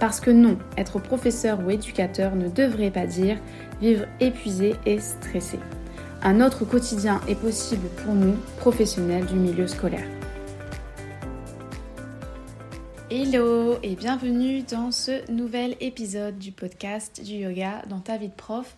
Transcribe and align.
Parce 0.00 0.18
que 0.18 0.30
non, 0.30 0.58
être 0.78 0.98
professeur 0.98 1.60
ou 1.60 1.70
éducateur 1.70 2.34
ne 2.34 2.48
devrait 2.48 2.90
pas 2.90 3.04
dire 3.04 3.36
vivre 3.82 4.06
épuisé 4.18 4.74
et 4.86 4.98
stressé. 4.98 5.58
Un 6.22 6.40
autre 6.40 6.64
quotidien 6.64 7.20
est 7.28 7.34
possible 7.34 7.86
pour 8.02 8.14
nous, 8.14 8.34
professionnels 8.56 9.26
du 9.26 9.34
milieu 9.34 9.66
scolaire. 9.66 10.08
Hello 13.10 13.76
et 13.82 13.94
bienvenue 13.94 14.62
dans 14.62 14.90
ce 14.90 15.30
nouvel 15.30 15.76
épisode 15.80 16.38
du 16.38 16.50
podcast 16.50 17.22
du 17.22 17.34
yoga 17.34 17.82
dans 17.90 18.00
ta 18.00 18.16
vie 18.16 18.28
de 18.28 18.34
prof. 18.34 18.76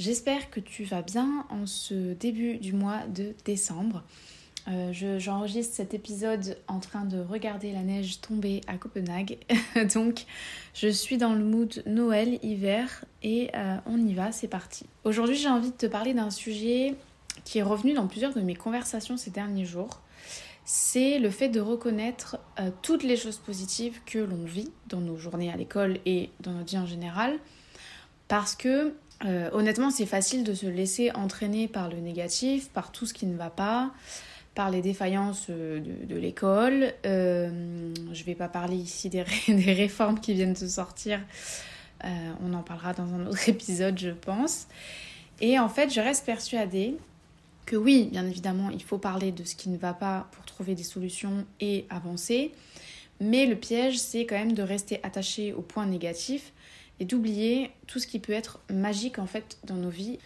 J'espère 0.00 0.50
que 0.50 0.58
tu 0.58 0.82
vas 0.82 1.02
bien 1.02 1.46
en 1.48 1.66
ce 1.66 2.14
début 2.14 2.56
du 2.56 2.72
mois 2.72 3.02
de 3.14 3.36
décembre. 3.44 4.02
Euh, 4.68 5.18
j'enregistre 5.18 5.74
cet 5.74 5.94
épisode 5.94 6.58
en 6.66 6.80
train 6.80 7.04
de 7.04 7.20
regarder 7.20 7.72
la 7.72 7.82
neige 7.82 8.20
tomber 8.20 8.62
à 8.66 8.76
Copenhague. 8.76 9.38
Donc, 9.94 10.24
je 10.74 10.88
suis 10.88 11.18
dans 11.18 11.34
le 11.34 11.44
mood 11.44 11.82
Noël, 11.86 12.40
hiver 12.42 13.04
et 13.22 13.50
euh, 13.54 13.76
on 13.86 13.98
y 13.98 14.14
va, 14.14 14.32
c'est 14.32 14.48
parti. 14.48 14.86
Aujourd'hui, 15.04 15.36
j'ai 15.36 15.48
envie 15.48 15.70
de 15.70 15.76
te 15.76 15.86
parler 15.86 16.14
d'un 16.14 16.30
sujet 16.30 16.96
qui 17.44 17.58
est 17.58 17.62
revenu 17.62 17.94
dans 17.94 18.08
plusieurs 18.08 18.34
de 18.34 18.40
mes 18.40 18.56
conversations 18.56 19.16
ces 19.16 19.30
derniers 19.30 19.64
jours. 19.66 20.00
C'est 20.64 21.20
le 21.20 21.30
fait 21.30 21.48
de 21.48 21.60
reconnaître 21.60 22.38
euh, 22.58 22.70
toutes 22.82 23.04
les 23.04 23.16
choses 23.16 23.36
positives 23.36 24.00
que 24.04 24.18
l'on 24.18 24.44
vit 24.44 24.72
dans 24.88 25.00
nos 25.00 25.16
journées 25.16 25.52
à 25.52 25.56
l'école 25.56 26.00
et 26.06 26.30
dans 26.40 26.50
notre 26.50 26.70
vie 26.70 26.78
en 26.78 26.86
général. 26.86 27.38
Parce 28.26 28.56
que 28.56 28.94
honnêtement, 29.52 29.90
c'est 29.90 30.04
facile 30.04 30.44
de 30.44 30.52
se 30.52 30.66
laisser 30.66 31.10
entraîner 31.12 31.68
par 31.68 31.88
le 31.88 31.96
négatif, 31.98 32.68
par 32.68 32.92
tout 32.92 33.06
ce 33.06 33.14
qui 33.14 33.24
ne 33.24 33.36
va 33.36 33.48
pas 33.48 33.92
par 34.56 34.70
les 34.70 34.80
défaillances 34.80 35.46
euh, 35.50 35.80
de, 35.80 36.16
l'école. 36.16 36.94
Euh, 37.04 37.92
je 38.12 38.20
ne 38.20 38.24
vais 38.24 38.34
pas 38.34 38.48
parler 38.48 38.76
ici 38.76 39.08
des, 39.10 39.22
réformes 39.22 40.18
qui 40.18 40.34
viennent 40.34 40.54
de 40.54 40.66
sortir. 40.66 41.20
Euh, 42.04 42.08
on 42.42 42.52
en 42.54 42.62
parlera 42.62 42.92
dans 42.94 43.14
un 43.14 43.26
autre 43.26 43.48
épisode, 43.48 43.96
je 43.98 44.10
pense. 44.10 44.66
Et 45.40 45.60
en 45.60 45.68
fait, 45.68 45.92
je 45.92 46.00
reste 46.00 46.24
persuadée 46.24 46.96
que 47.66 47.76
oui, 47.76 48.08
bien 48.10 48.26
évidemment, 48.26 48.70
il 48.70 48.82
faut 48.82 48.98
parler 48.98 49.30
de 49.30 49.44
ce 49.44 49.54
qui 49.54 49.68
ne 49.68 49.76
va 49.76 49.92
pas 49.92 50.28
pour 50.32 50.44
trouver 50.44 50.74
des 50.74 50.84
solutions 50.84 51.44
et 51.60 51.84
avancer. 51.90 52.52
Mais 53.20 53.44
le 53.46 53.56
piège, 53.56 53.98
c'est 53.98 54.24
quand 54.24 54.36
même 54.36 54.54
de 54.54 54.62
rester 54.62 55.00
attaché 55.02 55.52
aux 55.52 55.62
points 55.62 55.86
négatifs 55.86 56.52
et 56.98 57.04
d'oublier 57.04 57.70
tout 57.86 57.98
ce 57.98 58.06
qui 58.06 58.20
peut 58.20 58.32
être 58.32 58.60
magique 58.72 59.18
en 59.18 59.26
fait 59.26 59.58
dans 59.64 59.74
nos 59.74 59.90
vies. 59.90 60.18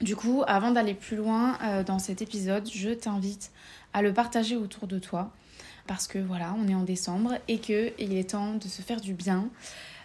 Du 0.00 0.14
coup, 0.14 0.44
avant 0.46 0.70
d'aller 0.70 0.94
plus 0.94 1.16
loin 1.16 1.58
euh, 1.62 1.82
dans 1.82 1.98
cet 1.98 2.22
épisode, 2.22 2.68
je 2.72 2.90
t'invite 2.90 3.50
à 3.92 4.02
le 4.02 4.12
partager 4.12 4.56
autour 4.56 4.86
de 4.86 4.98
toi 4.98 5.32
parce 5.88 6.06
que 6.06 6.18
voilà, 6.18 6.54
on 6.56 6.68
est 6.68 6.74
en 6.74 6.84
décembre 6.84 7.34
et 7.48 7.58
qu'il 7.58 7.92
est 7.98 8.30
temps 8.30 8.54
de 8.54 8.68
se 8.68 8.82
faire 8.82 9.00
du 9.00 9.14
bien 9.14 9.48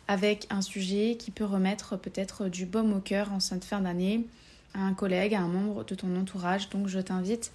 avec 0.08 0.48
un 0.50 0.62
sujet 0.62 1.16
qui 1.20 1.30
peut 1.30 1.46
remettre 1.46 1.98
peut-être 1.98 2.50
du 2.50 2.66
baume 2.66 2.94
au 2.94 3.00
cœur 3.00 3.32
en 3.32 3.40
cette 3.40 3.66
fin 3.66 3.82
d'année 3.82 4.26
à 4.74 4.80
un 4.80 4.94
collègue, 4.94 5.36
à 5.36 5.42
un 5.42 5.48
membre 5.48 5.84
de 5.84 5.94
ton 5.94 6.16
entourage. 6.16 6.70
Donc 6.70 6.88
je 6.88 7.00
t'invite 7.00 7.52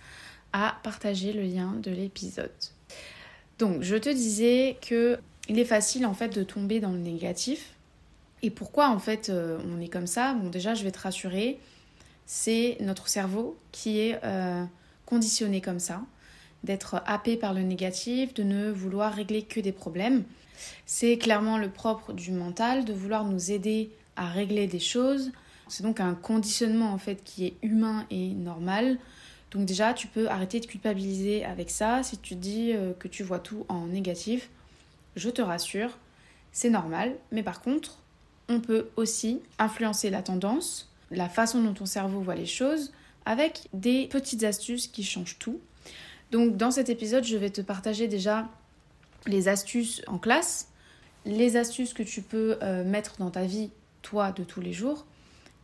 à 0.52 0.76
partager 0.82 1.32
le 1.32 1.42
lien 1.42 1.74
de 1.82 1.90
l'épisode. 1.90 2.50
Donc 3.58 3.82
je 3.82 3.96
te 3.96 4.08
disais 4.08 4.76
que 4.80 5.18
il 5.48 5.58
est 5.58 5.64
facile 5.64 6.06
en 6.06 6.14
fait 6.14 6.28
de 6.28 6.42
tomber 6.44 6.78
dans 6.78 6.92
le 6.92 6.98
négatif. 6.98 7.72
Et 8.42 8.50
pourquoi 8.50 8.90
en 8.90 8.98
fait 8.98 9.30
euh, 9.30 9.58
on 9.66 9.80
est 9.80 9.88
comme 9.88 10.06
ça? 10.06 10.34
Bon 10.34 10.48
déjà 10.48 10.74
je 10.74 10.84
vais 10.84 10.92
te 10.92 11.00
rassurer, 11.00 11.58
c'est 12.30 12.76
notre 12.80 13.08
cerveau 13.08 13.56
qui 13.72 14.00
est 14.00 14.20
euh, 14.22 14.62
conditionné 15.06 15.62
comme 15.62 15.80
ça, 15.80 16.02
d'être 16.62 17.02
happé 17.06 17.38
par 17.38 17.54
le 17.54 17.62
négatif, 17.62 18.34
de 18.34 18.42
ne 18.42 18.70
vouloir 18.70 19.14
régler 19.14 19.42
que 19.42 19.60
des 19.60 19.72
problèmes. 19.72 20.24
C'est 20.84 21.16
clairement 21.16 21.56
le 21.56 21.70
propre 21.70 22.12
du 22.12 22.30
mental 22.32 22.84
de 22.84 22.92
vouloir 22.92 23.24
nous 23.24 23.50
aider 23.50 23.90
à 24.16 24.26
régler 24.26 24.66
des 24.66 24.78
choses. 24.78 25.32
C'est 25.68 25.82
donc 25.82 26.00
un 26.00 26.14
conditionnement 26.14 26.92
en 26.92 26.98
fait 26.98 27.24
qui 27.24 27.46
est 27.46 27.54
humain 27.62 28.04
et 28.10 28.28
normal. 28.28 28.98
Donc 29.50 29.64
déjà, 29.64 29.94
tu 29.94 30.06
peux 30.06 30.28
arrêter 30.28 30.60
de 30.60 30.66
culpabiliser 30.66 31.46
avec 31.46 31.70
ça 31.70 32.02
si 32.02 32.18
tu 32.18 32.34
dis 32.34 32.74
euh, 32.74 32.92
que 32.92 33.08
tu 33.08 33.22
vois 33.22 33.38
tout 33.38 33.64
en 33.70 33.86
négatif. 33.86 34.50
Je 35.16 35.30
te 35.30 35.40
rassure, 35.40 35.96
c'est 36.52 36.68
normal, 36.68 37.16
mais 37.32 37.42
par 37.42 37.62
contre, 37.62 37.96
on 38.50 38.60
peut 38.60 38.90
aussi 38.96 39.40
influencer 39.58 40.10
la 40.10 40.20
tendance 40.20 40.87
la 41.10 41.28
façon 41.28 41.62
dont 41.62 41.74
ton 41.74 41.86
cerveau 41.86 42.20
voit 42.20 42.34
les 42.34 42.46
choses 42.46 42.92
avec 43.24 43.68
des 43.72 44.06
petites 44.08 44.44
astuces 44.44 44.86
qui 44.86 45.04
changent 45.04 45.38
tout. 45.38 45.60
Donc 46.30 46.56
dans 46.56 46.70
cet 46.70 46.88
épisode, 46.88 47.24
je 47.24 47.36
vais 47.36 47.50
te 47.50 47.60
partager 47.60 48.08
déjà 48.08 48.48
les 49.26 49.48
astuces 49.48 50.02
en 50.06 50.18
classe, 50.18 50.68
les 51.24 51.56
astuces 51.56 51.92
que 51.92 52.02
tu 52.02 52.22
peux 52.22 52.58
euh, 52.62 52.84
mettre 52.84 53.16
dans 53.18 53.30
ta 53.30 53.44
vie, 53.44 53.70
toi, 54.02 54.32
de 54.32 54.44
tous 54.44 54.60
les 54.60 54.72
jours, 54.72 55.04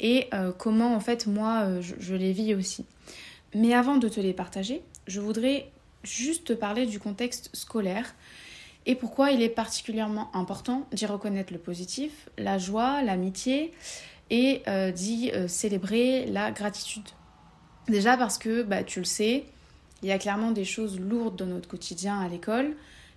et 0.01 0.29
euh, 0.35 0.53
comment 0.53 0.95
en 0.95 1.01
fait 1.01 1.27
moi 1.27 1.63
euh, 1.63 1.81
je, 1.81 2.15
les 2.15 2.33
vis 2.33 2.55
aussi. 2.55 2.85
Mais 3.55 3.73
avant 3.73 3.97
de 3.97 4.09
te 4.09 4.21
les 4.21 4.33
partager, 4.33 4.83
je 5.07 5.21
voudrais 5.21 5.71
juste 6.03 6.47
te 6.49 6.53
parler 6.53 6.87
du 6.87 6.99
contexte 6.99 7.51
scolaire 7.55 8.15
et 8.87 8.95
pourquoi 8.95 9.31
il 9.31 9.41
est 9.41 9.49
particulièrement 9.49 10.35
important 10.35 10.87
d'y 10.93 11.07
reconnaître 11.07 11.53
le 11.53 11.59
positif, 11.59 12.29
la 12.37 12.59
joie, 12.59 13.03
l'amitié, 13.03 13.73
et 14.31 14.63
euh, 14.69 14.91
d'y 14.91 15.31
euh, 15.33 15.49
célébrer 15.49 16.27
la 16.27 16.51
gratitude. 16.51 17.09
Déjà 17.89 18.17
parce 18.17 18.39
que, 18.39 18.63
bah, 18.63 18.83
tu 18.83 19.01
le 19.01 19.05
sais, 19.05 19.45
il 20.03 20.09
y 20.09 20.13
a 20.13 20.19
clairement 20.19 20.51
des 20.51 20.65
choses 20.65 20.99
lourdes 20.99 21.37
dans 21.37 21.47
notre 21.47 21.69
quotidien 21.69 22.21
à 22.21 22.29
l'école. 22.29 22.75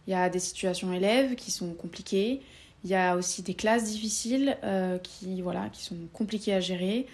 Il 0.07 0.12
y 0.12 0.13
a 0.13 0.29
des 0.29 0.40
situations 0.40 0.94
élèves 0.94 1.35
qui 1.35 1.51
sont 1.51 1.73
compliquées. 1.73 2.41
Il 2.84 2.90
y 2.90 2.96
a 2.96 3.16
aussi 3.16 3.41
des 3.41 3.53
classes 3.53 3.85
difficiles 3.85 4.57
euh, 4.63 4.97
qui, 4.97 5.41
voilà, 5.41 5.69
qui 5.69 5.84
sont 5.84 5.97
compliquées 6.13 6.53
à 6.53 6.59
gérer. 6.59 7.07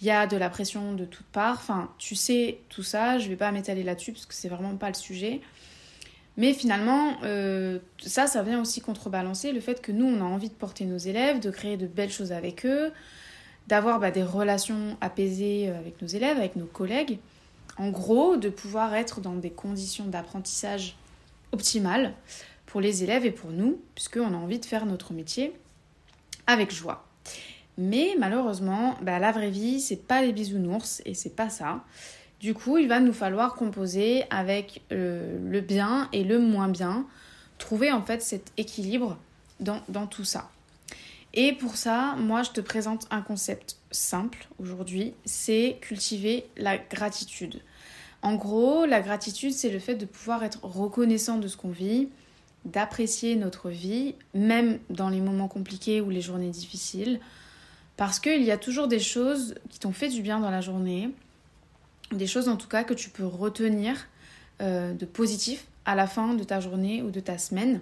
Il 0.00 0.06
y 0.06 0.10
a 0.10 0.26
de 0.26 0.36
la 0.36 0.48
pression 0.48 0.94
de 0.94 1.04
toutes 1.04 1.26
parts. 1.26 1.58
Enfin, 1.58 1.92
tu 1.98 2.14
sais 2.14 2.58
tout 2.68 2.82
ça. 2.82 3.18
Je 3.18 3.24
ne 3.24 3.30
vais 3.30 3.36
pas 3.36 3.52
m'étaler 3.52 3.82
là-dessus 3.82 4.12
parce 4.12 4.26
que 4.26 4.34
c'est 4.34 4.48
vraiment 4.48 4.76
pas 4.76 4.88
le 4.88 4.94
sujet. 4.94 5.40
Mais 6.36 6.54
finalement, 6.54 7.18
ça, 7.98 8.26
ça 8.26 8.42
vient 8.42 8.60
aussi 8.60 8.80
contrebalancer 8.80 9.52
le 9.52 9.60
fait 9.60 9.82
que 9.82 9.92
nous, 9.92 10.06
on 10.06 10.20
a 10.22 10.24
envie 10.24 10.48
de 10.48 10.54
porter 10.54 10.86
nos 10.86 10.96
élèves, 10.96 11.40
de 11.40 11.50
créer 11.50 11.76
de 11.76 11.86
belles 11.86 12.10
choses 12.10 12.32
avec 12.32 12.64
eux, 12.64 12.90
d'avoir 13.66 14.00
bah, 14.00 14.10
des 14.10 14.22
relations 14.22 14.96
apaisées 15.00 15.68
euh, 15.68 15.78
avec 15.78 16.00
nos 16.02 16.08
élèves, 16.08 16.36
avec 16.36 16.56
nos 16.56 16.66
collègues. 16.66 17.18
En 17.78 17.90
gros, 17.90 18.36
de 18.36 18.48
pouvoir 18.48 18.94
être 18.94 19.20
dans 19.20 19.34
des 19.34 19.50
conditions 19.50 20.06
d'apprentissage 20.06 20.96
optimales 21.52 22.12
pour 22.66 22.80
les 22.80 23.02
élèves 23.02 23.24
et 23.24 23.30
pour 23.30 23.50
nous, 23.50 23.80
puisqu'on 23.94 24.32
a 24.34 24.36
envie 24.36 24.58
de 24.58 24.64
faire 24.64 24.86
notre 24.86 25.12
métier 25.12 25.52
avec 26.46 26.72
joie. 26.72 27.06
Mais 27.78 28.14
malheureusement, 28.18 28.96
bah, 29.02 29.18
la 29.18 29.32
vraie 29.32 29.50
vie, 29.50 29.80
c'est 29.80 30.06
pas 30.06 30.22
les 30.22 30.32
bisounours 30.32 31.02
et 31.06 31.14
c'est 31.14 31.34
pas 31.34 31.48
ça. 31.48 31.84
Du 32.40 32.54
coup, 32.54 32.76
il 32.76 32.88
va 32.88 33.00
nous 33.00 33.12
falloir 33.12 33.54
composer 33.54 34.24
avec 34.30 34.82
euh, 34.90 35.38
le 35.48 35.60
bien 35.60 36.08
et 36.12 36.24
le 36.24 36.38
moins 36.38 36.68
bien, 36.68 37.06
trouver 37.58 37.92
en 37.92 38.02
fait 38.02 38.20
cet 38.20 38.52
équilibre 38.56 39.16
dans 39.60 40.06
tout 40.08 40.24
ça. 40.24 40.50
Et 41.34 41.52
pour 41.52 41.76
ça, 41.76 42.14
moi, 42.18 42.42
je 42.42 42.50
te 42.50 42.60
présente 42.60 43.06
un 43.10 43.22
concept 43.22 43.76
simple 43.90 44.46
aujourd'hui, 44.58 45.14
c'est 45.24 45.78
cultiver 45.80 46.46
la 46.56 46.76
gratitude. 46.76 47.62
En 48.20 48.36
gros, 48.36 48.84
la 48.84 49.00
gratitude, 49.00 49.52
c'est 49.52 49.70
le 49.70 49.78
fait 49.78 49.94
de 49.94 50.04
pouvoir 50.04 50.44
être 50.44 50.60
reconnaissant 50.62 51.38
de 51.38 51.48
ce 51.48 51.56
qu'on 51.56 51.70
vit, 51.70 52.08
d'apprécier 52.64 53.34
notre 53.34 53.70
vie, 53.70 54.14
même 54.34 54.78
dans 54.90 55.08
les 55.08 55.20
moments 55.20 55.48
compliqués 55.48 56.00
ou 56.00 56.10
les 56.10 56.20
journées 56.20 56.50
difficiles, 56.50 57.18
parce 57.96 58.20
qu'il 58.20 58.42
y 58.42 58.50
a 58.50 58.58
toujours 58.58 58.88
des 58.88 59.00
choses 59.00 59.54
qui 59.70 59.78
t'ont 59.78 59.92
fait 59.92 60.08
du 60.08 60.22
bien 60.22 60.38
dans 60.38 60.50
la 60.50 60.60
journée, 60.60 61.10
des 62.12 62.26
choses 62.26 62.48
en 62.48 62.56
tout 62.56 62.68
cas 62.68 62.84
que 62.84 62.94
tu 62.94 63.10
peux 63.10 63.26
retenir 63.26 64.06
euh, 64.60 64.92
de 64.92 65.06
positif 65.06 65.66
à 65.84 65.94
la 65.94 66.06
fin 66.06 66.34
de 66.34 66.44
ta 66.44 66.60
journée 66.60 67.02
ou 67.02 67.10
de 67.10 67.20
ta 67.20 67.38
semaine. 67.38 67.80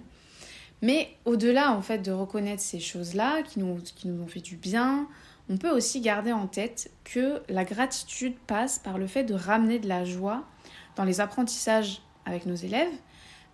Mais 0.81 1.15
au-delà 1.25 1.71
en 1.71 1.81
fait 1.81 1.99
de 1.99 2.11
reconnaître 2.11 2.61
ces 2.61 2.79
choses-là 2.79 3.43
qui 3.43 3.59
nous, 3.59 3.79
ont 4.05 4.27
fait 4.27 4.39
du 4.39 4.57
bien, 4.57 5.07
on 5.49 5.57
peut 5.57 5.69
aussi 5.69 6.01
garder 6.01 6.31
en 6.31 6.47
tête 6.47 6.91
que 7.03 7.41
la 7.49 7.65
gratitude 7.65 8.35
passe 8.47 8.79
par 8.79 8.97
le 8.97 9.07
fait 9.07 9.23
de 9.23 9.33
ramener 9.33 9.79
de 9.79 9.87
la 9.87 10.05
joie 10.05 10.43
dans 10.95 11.03
les 11.03 11.21
apprentissages 11.21 12.01
avec 12.25 12.45
nos 12.45 12.55
élèves, 12.55 12.93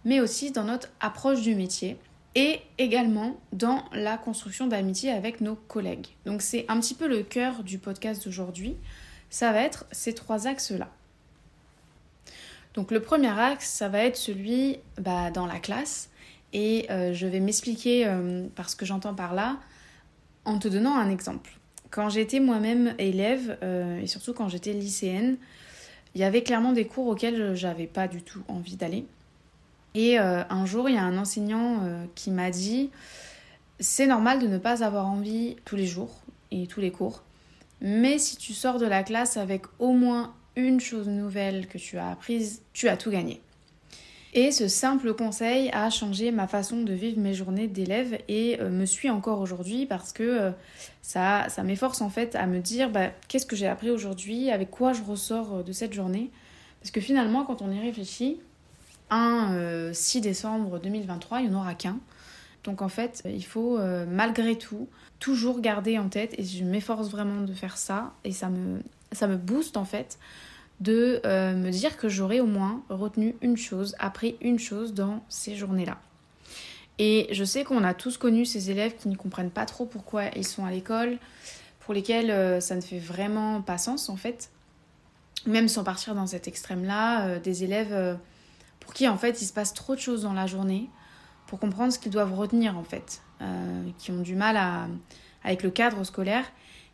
mais 0.06 0.19
aussi 0.19 0.51
dans 0.51 0.63
notre 0.63 0.89
approche 1.00 1.41
du 1.41 1.56
métier 1.56 1.97
et 2.35 2.62
également 2.77 3.39
dans 3.51 3.83
la 3.94 4.18
construction 4.18 4.68
d'amitié 4.68 5.12
avec 5.12 5.41
nos 5.41 5.56
collègues. 5.56 6.07
Donc 6.25 6.41
c'est 6.41 6.65
un 6.69 6.80
petit 6.80 6.94
peu 6.94 7.07
le 7.07 7.23
cœur 7.23 7.63
du 7.63 7.80
podcast 7.80 8.23
d'aujourd'hui, 8.23 8.77
ça 9.30 9.51
va 9.51 9.62
être 9.62 9.85
ces 9.91 10.13
trois 10.13 10.47
axes-là. 10.47 10.89
Donc 12.73 12.91
le 12.91 13.01
premier 13.01 13.38
axe, 13.39 13.69
ça 13.69 13.89
va 13.89 14.03
être 14.03 14.18
celui 14.18 14.77
bah, 15.01 15.31
dans 15.31 15.47
la 15.47 15.59
classe. 15.59 16.12
Et 16.53 16.88
euh, 16.89 17.13
je 17.13 17.27
vais 17.27 17.39
m'expliquer 17.39 18.07
euh, 18.07 18.47
par 18.55 18.69
ce 18.69 18.75
que 18.75 18.85
j'entends 18.85 19.13
par 19.13 19.33
là 19.33 19.57
en 20.45 20.59
te 20.59 20.67
donnant 20.67 20.95
un 20.95 21.09
exemple. 21.09 21.57
Quand 21.89 22.09
j'étais 22.09 22.39
moi-même 22.39 22.95
élève, 22.97 23.57
euh, 23.63 23.99
et 23.99 24.07
surtout 24.07 24.33
quand 24.33 24.49
j'étais 24.49 24.73
lycéenne, 24.73 25.38
il 26.15 26.21
y 26.21 26.23
avait 26.23 26.44
clairement 26.44 26.73
des 26.73 26.85
cours 26.85 27.07
auxquels 27.07 27.55
j'avais 27.55 27.88
pas 27.88 28.07
du 28.07 28.21
tout 28.21 28.44
envie 28.47 28.75
d'aller. 28.75 29.05
Et 29.94 30.17
un 30.19 30.65
jour, 30.65 30.89
il 30.89 30.95
y 30.95 30.97
a 30.97 31.03
un 31.03 31.17
enseignant 31.17 31.81
qui 32.13 32.29
m'a 32.29 32.51
dit 32.51 32.91
c'est 33.79 34.05
normal 34.05 34.39
de 34.39 34.47
ne 34.47 34.59
pas 34.59 34.83
avoir 34.83 35.07
envie 35.07 35.55
tous 35.65 35.75
les 35.75 35.88
jours 35.88 36.21
et 36.51 36.67
tous 36.67 36.81
les 36.81 36.91
cours, 36.91 37.23
mais 37.81 38.19
si 38.19 38.38
tu 38.38 38.53
sors 38.53 38.77
de 38.77 38.85
la 38.85 39.03
classe 39.03 39.38
avec 39.38 39.63
au 39.79 39.94
moins 39.94 40.33
une 40.55 40.79
chose 40.79 41.07
nouvelle 41.07 41.67
que 41.67 41.77
tu 41.77 41.97
as 41.97 42.09
apprise, 42.09 42.61
tu 42.73 42.89
as 42.89 42.97
tout 42.97 43.11
gagné. 43.11 43.41
Et 44.33 44.51
ce 44.51 44.68
simple 44.68 45.13
conseil 45.13 45.69
a 45.71 45.89
changé 45.89 46.31
ma 46.31 46.47
façon 46.47 46.81
de 46.81 46.94
vivre 46.94 47.19
mes 47.19 47.33
journées 47.33 47.68
d'élève 47.68 48.19
et 48.27 48.59
euh, 48.59 48.69
me 48.69 48.85
suit 48.85 49.09
encore 49.09 49.39
aujourd'hui 49.39 49.85
parce 49.85 50.12
que 50.12 50.24
euh, 50.24 50.51
ça, 51.01 51.47
ça 51.50 51.63
m'efforce 51.63 52.01
en 52.01 52.09
fait 52.09 52.35
à 52.35 52.45
me 52.45 52.59
dire 52.59 52.89
bah, 52.89 53.09
qu'est-ce 53.27 53.45
que 53.45 53.56
j'ai 53.56 53.68
appris 53.68 53.89
aujourd'hui, 53.89 54.51
avec 54.51 54.69
quoi 54.69 54.94
je 54.94 55.01
ressors 55.01 55.56
euh, 55.56 55.63
de 55.63 55.71
cette 55.71 55.94
journée. 55.94 56.29
Parce 56.81 56.91
que 56.91 57.00
finalement, 57.00 57.45
quand 57.45 57.62
on 57.62 57.71
y 57.71 57.79
réfléchit, 57.79 58.39
un 59.09 59.94
6 59.94 60.19
décembre 60.19 60.80
2023, 60.80 61.39
il 61.39 61.50
n'y 61.50 61.56
en 61.56 61.59
aura 61.59 61.73
qu'un. 61.73 61.97
Donc 62.65 62.81
en 62.81 62.89
fait, 62.89 63.23
il 63.25 63.45
faut 63.45 63.80
malgré 64.07 64.57
tout 64.57 64.88
toujours 65.19 65.62
garder 65.62 65.97
en 65.97 66.09
tête, 66.09 66.38
et 66.38 66.44
je 66.44 66.63
m'efforce 66.63 67.09
vraiment 67.09 67.41
de 67.41 67.53
faire 67.53 67.77
ça, 67.77 68.13
et 68.25 68.31
ça 68.31 68.50
me, 68.50 68.81
ça 69.13 69.27
me 69.27 69.38
booste 69.38 69.77
en 69.77 69.85
fait 69.85 70.19
de 70.79 71.21
euh, 71.25 71.53
me 71.56 71.71
dire 71.71 71.97
que 71.97 72.07
j'aurai 72.09 72.39
au 72.39 72.45
moins 72.45 72.83
retenu 72.89 73.35
une 73.41 73.57
chose, 73.57 73.95
appris 74.00 74.38
une 74.41 74.59
chose 74.59 74.94
dans 74.94 75.24
ces 75.29 75.56
journées-là. 75.56 75.97
Et 77.00 77.27
je 77.31 77.44
sais 77.44 77.63
qu'on 77.63 77.83
a 77.83 77.94
tous 77.94 78.18
connu 78.18 78.45
ces 78.45 78.71
élèves 78.71 78.95
qui 78.95 79.07
ne 79.07 79.15
comprennent 79.15 79.51
pas 79.51 79.65
trop 79.65 79.85
pourquoi 79.85 80.25
ils 80.35 80.45
sont 80.45 80.65
à 80.65 80.71
l'école, 80.71 81.18
pour 81.79 81.94
lesquels 81.94 82.31
euh, 82.31 82.59
ça 82.59 82.75
ne 82.75 82.81
fait 82.81 83.00
vraiment 83.00 83.62
pas 83.62 83.77
sens 83.77 84.09
en 84.09 84.18
fait. 84.18 84.51
Même 85.45 85.68
sans 85.68 85.83
partir 85.83 86.15
dans 86.15 86.27
cet 86.27 86.47
extrême-là, 86.47 87.27
euh, 87.27 87.39
des 87.39 87.63
élèves 87.63 88.18
pour 88.80 88.94
qui 88.94 89.07
en 89.07 89.18
fait 89.18 89.41
il 89.41 89.45
se 89.45 89.53
passe 89.53 89.73
trop 89.73 89.95
de 89.95 90.00
choses 90.00 90.23
dans 90.23 90.33
la 90.33 90.47
journée 90.47 90.89
pour 91.47 91.59
comprendre 91.59 91.94
ce 91.94 92.00
qu'ils 92.00 92.12
doivent 92.12 92.33
retenir 92.33 92.77
en 92.77 92.83
fait, 92.83 93.21
qui 93.97 94.12
ont 94.12 94.21
du 94.21 94.35
mal 94.35 94.57
avec 95.44 95.63
le 95.63 95.69
cadre 95.69 96.03
scolaire. 96.03 96.45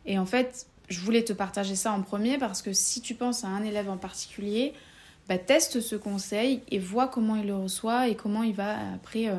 Et 0.06 0.18
en 0.18 0.26
fait, 0.26 0.66
je 0.88 1.00
voulais 1.00 1.24
te 1.24 1.32
partager 1.32 1.76
ça 1.76 1.92
en 1.92 2.02
premier 2.02 2.38
parce 2.38 2.62
que 2.62 2.72
si 2.72 3.00
tu 3.00 3.14
penses 3.14 3.44
à 3.44 3.48
un 3.48 3.62
élève 3.62 3.88
en 3.88 3.96
particulier, 3.96 4.74
bah, 5.28 5.38
teste 5.38 5.80
ce 5.80 5.96
conseil 5.96 6.62
et 6.70 6.78
vois 6.78 7.08
comment 7.08 7.36
il 7.36 7.46
le 7.46 7.56
reçoit 7.56 8.08
et 8.08 8.14
comment 8.14 8.42
il 8.42 8.54
va 8.54 8.76
après 8.94 9.28
euh, 9.28 9.38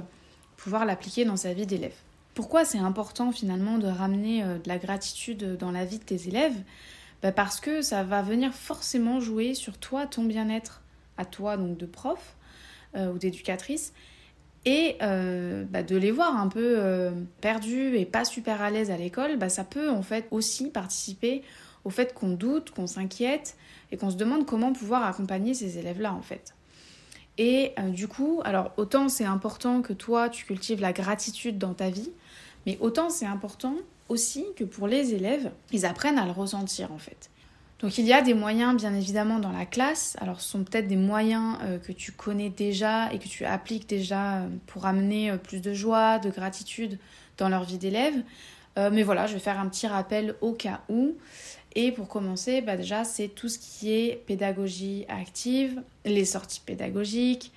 pouvoir 0.57 0.85
l'appliquer 0.85 1.25
dans 1.25 1.37
sa 1.37 1.53
vie 1.53 1.67
d'élève. 1.67 1.95
Pourquoi 2.33 2.65
c'est 2.65 2.79
important 2.79 3.31
finalement 3.31 3.77
de 3.77 3.87
ramener 3.87 4.43
euh, 4.43 4.57
de 4.57 4.67
la 4.67 4.77
gratitude 4.77 5.57
dans 5.57 5.71
la 5.71 5.85
vie 5.85 5.99
de 5.99 6.03
tes 6.03 6.27
élèves? 6.27 6.55
Bah, 7.21 7.31
Parce 7.31 7.59
que 7.59 7.81
ça 7.81 8.03
va 8.03 8.23
venir 8.23 8.53
forcément 8.53 9.19
jouer 9.19 9.53
sur 9.53 9.77
toi, 9.77 10.07
ton 10.07 10.23
bien-être 10.23 10.81
à 11.17 11.25
toi, 11.25 11.57
donc 11.57 11.77
de 11.77 11.85
prof 11.85 12.35
euh, 12.95 13.11
ou 13.11 13.17
d'éducatrice, 13.17 13.93
et 14.65 14.97
euh, 15.01 15.63
bah, 15.69 15.83
de 15.83 15.95
les 15.95 16.11
voir 16.11 16.37
un 16.37 16.47
peu 16.47 16.75
euh, 16.77 17.11
perdus 17.39 17.95
et 17.97 18.05
pas 18.05 18.25
super 18.25 18.61
à 18.61 18.71
l'aise 18.71 18.89
à 18.89 18.97
l'école, 18.97 19.37
bah, 19.37 19.49
ça 19.49 19.63
peut 19.63 19.89
en 19.89 20.01
fait 20.01 20.27
aussi 20.31 20.69
participer 20.69 21.43
au 21.83 21.91
fait 21.91 22.13
qu'on 22.13 22.29
doute, 22.29 22.71
qu'on 22.71 22.87
s'inquiète 22.87 23.55
et 23.91 23.97
qu'on 23.97 24.09
se 24.09 24.17
demande 24.17 24.45
comment 24.45 24.73
pouvoir 24.73 25.05
accompagner 25.05 25.53
ces 25.53 25.77
élèves-là 25.77 26.13
en 26.13 26.21
fait. 26.21 26.55
Et 27.37 27.73
euh, 27.77 27.89
du 27.89 28.07
coup, 28.07 28.41
alors 28.43 28.71
autant 28.77 29.07
c'est 29.07 29.25
important 29.25 29.81
que 29.81 29.93
toi 29.93 30.29
tu 30.29 30.45
cultives 30.45 30.81
la 30.81 30.93
gratitude 30.93 31.59
dans 31.59 31.75
ta 31.75 31.89
vie, 31.89 32.11
mais 32.65 32.77
autant 32.81 33.11
c'est 33.11 33.27
important 33.27 33.75
aussi 34.09 34.45
que 34.55 34.63
pour 34.63 34.87
les 34.87 35.13
élèves, 35.13 35.51
ils 35.71 35.85
apprennent 35.85 36.17
à 36.17 36.25
le 36.25 36.31
ressentir 36.31 36.91
en 36.91 36.97
fait. 36.97 37.29
Donc 37.79 37.97
il 37.97 38.05
y 38.05 38.13
a 38.13 38.21
des 38.21 38.33
moyens 38.33 38.75
bien 38.75 38.93
évidemment 38.93 39.39
dans 39.39 39.51
la 39.51 39.65
classe. 39.65 40.15
Alors 40.21 40.39
ce 40.39 40.49
sont 40.49 40.63
peut-être 40.63 40.87
des 40.87 40.95
moyens 40.95 41.57
euh, 41.63 41.77
que 41.77 41.91
tu 41.91 42.11
connais 42.11 42.49
déjà 42.49 43.11
et 43.11 43.19
que 43.19 43.27
tu 43.27 43.45
appliques 43.45 43.87
déjà 43.87 44.37
euh, 44.37 44.47
pour 44.67 44.85
amener 44.85 45.31
euh, 45.31 45.37
plus 45.37 45.61
de 45.61 45.73
joie, 45.73 46.19
de 46.19 46.29
gratitude 46.29 46.97
dans 47.37 47.49
leur 47.49 47.63
vie 47.63 47.77
d'élève. 47.77 48.15
mais 48.77 49.03
voilà, 49.03 49.27
je 49.27 49.33
vais 49.33 49.39
faire 49.39 49.59
un 49.59 49.67
petit 49.67 49.87
rappel 49.87 50.35
au 50.41 50.53
cas 50.53 50.81
où. 50.89 51.15
Et 51.75 51.91
pour 51.91 52.07
commencer, 52.07 52.61
bah 52.61 52.77
déjà 52.77 53.03
c'est 53.03 53.27
tout 53.27 53.49
ce 53.49 53.59
qui 53.59 53.91
est 53.91 54.23
pédagogie 54.25 55.05
active, 55.09 55.81
les 56.05 56.23
sorties 56.23 56.61
pédagogiques, 56.65 57.51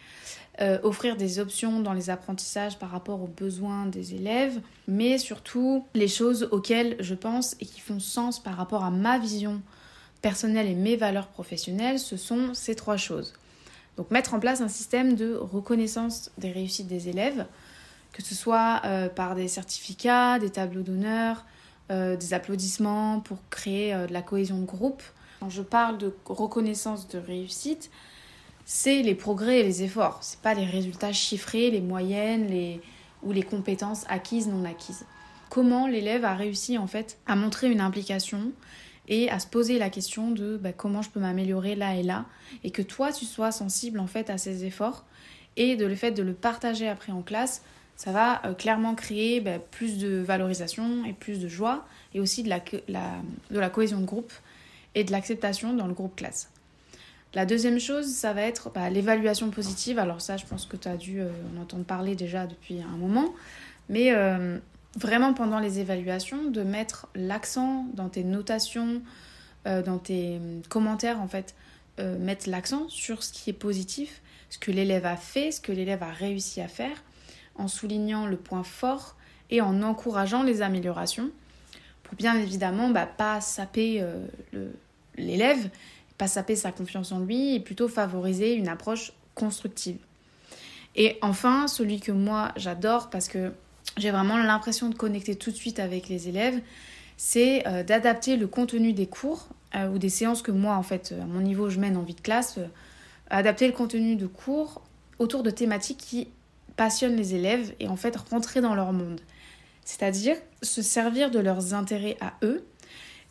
offrir 0.83 1.17
des 1.17 1.39
options 1.39 1.79
dans 1.79 1.93
les 1.93 2.11
apprentissages 2.11 2.77
par 2.77 2.91
rapport 2.91 3.23
aux 3.23 3.29
besoins 3.29 3.87
des 3.87 4.17
élèves, 4.17 4.61
mais 4.89 5.19
surtout 5.19 5.87
les 5.95 6.09
choses 6.09 6.49
auxquelles 6.51 6.97
je 6.99 7.15
pense 7.15 7.55
et 7.61 7.67
qui 7.67 7.81
font 7.81 8.01
sens 8.01 8.43
par 8.43 8.57
rapport 8.57 8.83
à 8.83 8.91
ma 8.91 9.19
vision 9.19 9.63
personnel 10.23 10.67
et 10.67 10.75
mes 10.75 10.97
valeurs 10.97 11.29
professionnelles, 11.29 11.99
ce 11.99 12.17
sont 12.17 12.55
ces 12.55 12.75
trois 12.75 12.97
choses. 12.97 13.35
Donc 13.97 14.11
mettre 14.11 14.35
en 14.35 14.41
place 14.41 14.61
un 14.61 14.69
système 14.69 15.15
de 15.15 15.35
reconnaissance 15.35 16.31
des 16.39 16.53
réussites 16.53 16.87
des 16.87 17.09
élèves, 17.09 17.47
que 18.13 18.23
ce 18.23 18.35
soit 18.35 18.81
euh, 18.85 19.09
par 19.09 19.35
des 19.35 19.49
certificats, 19.49 20.39
des 20.39 20.51
tableaux 20.51 20.83
d'honneur, 20.83 21.45
euh, 21.91 22.17
des 22.17 22.35
applaudissements 22.35 23.21
pour 23.21 23.39
créer 23.51 23.95
euh, 23.95 24.07
de 24.07 24.13
la 24.13 24.23
cohésion 24.23 24.59
de 24.59 24.67
groupe. 24.67 25.03
Quand 25.41 25.51
je 25.51 25.63
parle 25.63 25.99
de 25.99 26.15
reconnaissance 26.27 27.09
de 27.09 27.19
réussite, 27.19 27.91
c'est 28.65 29.03
les 29.03 29.15
progrès 29.15 29.61
et 29.61 29.63
les 29.63 29.83
efforts. 29.83 30.19
C'est 30.21 30.41
pas 30.41 30.55
les 30.55 30.67
résultats 30.67 31.13
chiffrés, 31.13 31.71
les 31.71 31.81
moyennes, 31.81 32.49
les 32.49 32.81
ou 33.23 33.33
les 33.33 33.43
compétences 33.43 34.05
acquises 34.09 34.47
non 34.47 34.65
acquises. 34.65 35.05
Comment 35.51 35.87
l'élève 35.87 36.25
a 36.25 36.35
réussi 36.35 36.79
en 36.79 36.87
fait 36.87 37.19
à 37.27 37.37
montrer 37.37 37.71
une 37.71 37.81
implication 37.81 38.53
et 39.09 39.31
à 39.31 39.39
se 39.39 39.47
poser 39.47 39.79
la 39.79 39.91
question 39.91 40.31
de 40.31 40.57
bah, 40.57 40.73
comment 40.73 41.03
je 41.03 41.11
peux 41.11 41.21
m'améliorer 41.21 41.75
là 41.75 41.97
et 41.97 42.03
là 42.03 42.27
et 42.63 42.71
que 42.71 42.83
toi 42.83 43.13
tu 43.13 43.25
sois 43.25 43.51
sensible 43.51 43.99
en 43.99 44.07
fait 44.07 44.31
à 44.31 44.39
ces 44.39 44.65
efforts 44.65 45.05
et 45.57 45.77
de 45.77 45.87
le 45.87 45.95
fait 45.95 46.13
de 46.13 46.23
le 46.23 46.35
partager 46.35 46.89
après 46.89 47.13
en 47.13 47.23
classe 47.23 47.63
ça 47.97 48.13
va 48.13 48.47
euh, 48.47 48.55
clairement 48.55 48.95
créer 48.95 49.41
bah, 49.41 49.59
plus 49.59 49.99
de 49.99 50.19
valorisation 50.19 51.05
et 51.05 51.13
plus 51.13 51.41
de 51.41 51.49
joie 51.49 51.85
et 52.15 52.21
aussi 52.21 52.43
de 52.43 52.49
la, 52.49 52.61
de 52.61 53.59
la 53.59 53.71
cohésion 53.71 54.01
de 54.01 54.07
groupe 54.07 54.33
et 54.95 55.05
de 55.05 55.11
l'acceptation 55.11 55.75
dans 55.75 55.87
le 55.87 55.95
groupe 55.95 56.15
classe. 56.17 56.51
La 57.35 57.45
deuxième 57.45 57.79
chose, 57.79 58.07
ça 58.07 58.33
va 58.33 58.43
être 58.43 58.71
bah, 58.71 58.89
l'évaluation 58.89 59.51
positive. 59.51 59.99
Alors 59.99 60.21
ça, 60.21 60.37
je 60.37 60.47
pense 60.47 60.65
que 60.65 60.77
tu 60.77 60.89
as 60.89 60.97
dû 60.97 61.21
euh, 61.21 61.29
en 61.57 61.63
entendre 61.63 61.85
parler 61.85 62.15
déjà 62.15 62.47
depuis 62.47 62.81
un 62.81 62.97
moment. 62.97 63.35
Mais 63.89 64.13
euh, 64.15 64.59
vraiment 64.99 65.33
pendant 65.33 65.61
les 65.61 65.79
évaluations 65.79 66.51
de 66.51 66.63
mettre 66.63 67.07
l'accent 67.15 67.87
dans 67.95 68.09
tes 68.09 68.25
notations, 68.25 69.03
euh, 69.67 69.83
dans 69.83 69.99
tes 69.99 70.41
commentaires 70.69 71.21
en 71.21 71.29
fait, 71.29 71.55
euh, 72.01 72.19
mettre 72.19 72.49
l'accent 72.49 72.89
sur 72.89 73.23
ce 73.23 73.33
qui 73.33 73.51
est 73.51 73.55
positif, 73.55 74.23
ce 74.51 74.59
que 74.59 74.71
l'élève 74.71 75.07
a 75.07 75.17
fait, 75.17 75.53
ce 75.53 75.61
que 75.61 75.73
l'élève 75.73 76.03
a 76.03 76.11
réussi 76.11 76.61
à 76.61 76.69
faire, 76.69 77.03
en 77.55 77.69
soulignant 77.69 78.27
le 78.27 78.37
point 78.37 78.65
fort 78.65 79.17
et 79.51 79.61
en 79.61 79.83
encourageant 79.83 80.43
les 80.43 80.63
améliorations 80.63 81.31
pour 82.03 82.17
bien 82.17 82.37
évidemment 82.39 82.91
bah, 82.91 83.07
pas 83.07 83.41
saper 83.41 83.99
euh, 84.01 84.27
l'élève, 85.17 85.71
pas 86.17 86.29
saper 86.29 86.57
sa 86.57 86.73
confiance 86.73 87.13
en 87.13 87.21
lui 87.21 87.55
et 87.55 87.61
plutôt 87.61 87.89
favoriser 87.89 88.55
une 88.55 88.69
approche 88.69 89.13
constructive. 89.35 89.99
Et 90.97 91.19
enfin, 91.23 91.69
celui 91.69 92.01
que 92.01 92.11
moi 92.11 92.53
j'adore 92.57 93.11
parce 93.11 93.29
que 93.29 93.53
j'ai 93.97 94.11
vraiment 94.11 94.37
l'impression 94.37 94.89
de 94.89 94.95
connecter 94.95 95.37
tout 95.37 95.51
de 95.51 95.57
suite 95.57 95.79
avec 95.81 96.09
les 96.09 96.29
élèves, 96.29 96.61
c'est 97.19 97.67
euh, 97.67 97.83
d'adapter 97.83 98.37
le 98.37 98.47
contenu 98.47 98.95
des 98.95 99.07
cours 99.07 99.49
euh, 99.75 99.89
ou 99.89 99.99
des 99.99 100.09
séances 100.09 100.41
que 100.41 100.53
moi, 100.53 100.77
en 100.77 100.85
fait, 100.85 101.13
à 101.21 101.27
mon 101.27 101.41
niveau, 101.41 101.69
je 101.69 101.79
mène 101.81 101.97
en 101.97 102.03
vie 102.03 102.15
de 102.15 102.21
classe, 102.21 102.59
euh, 102.59 102.67
adapter 103.29 103.67
le 103.67 103.73
contenu 103.73 104.15
de 104.17 104.27
cours 104.27 104.83
autour 105.19 105.43
de 105.43 105.51
thématiques 105.51 105.99
qui 105.99 106.29
passionnent 106.77 107.17
les 107.17 107.35
élèves 107.35 107.75
et 107.81 107.89
en 107.89 107.97
fait 107.97 108.17
rentrer 108.17 108.61
dans 108.61 108.77
leur 108.77 108.93
monde. 108.93 109.21
C'est-à-dire 109.85 110.37
se 110.63 110.81
servir 110.81 111.33
de 111.33 111.41
leurs 111.41 111.75
intérêts 111.75 112.17
à 112.21 112.35
eux 112.45 112.65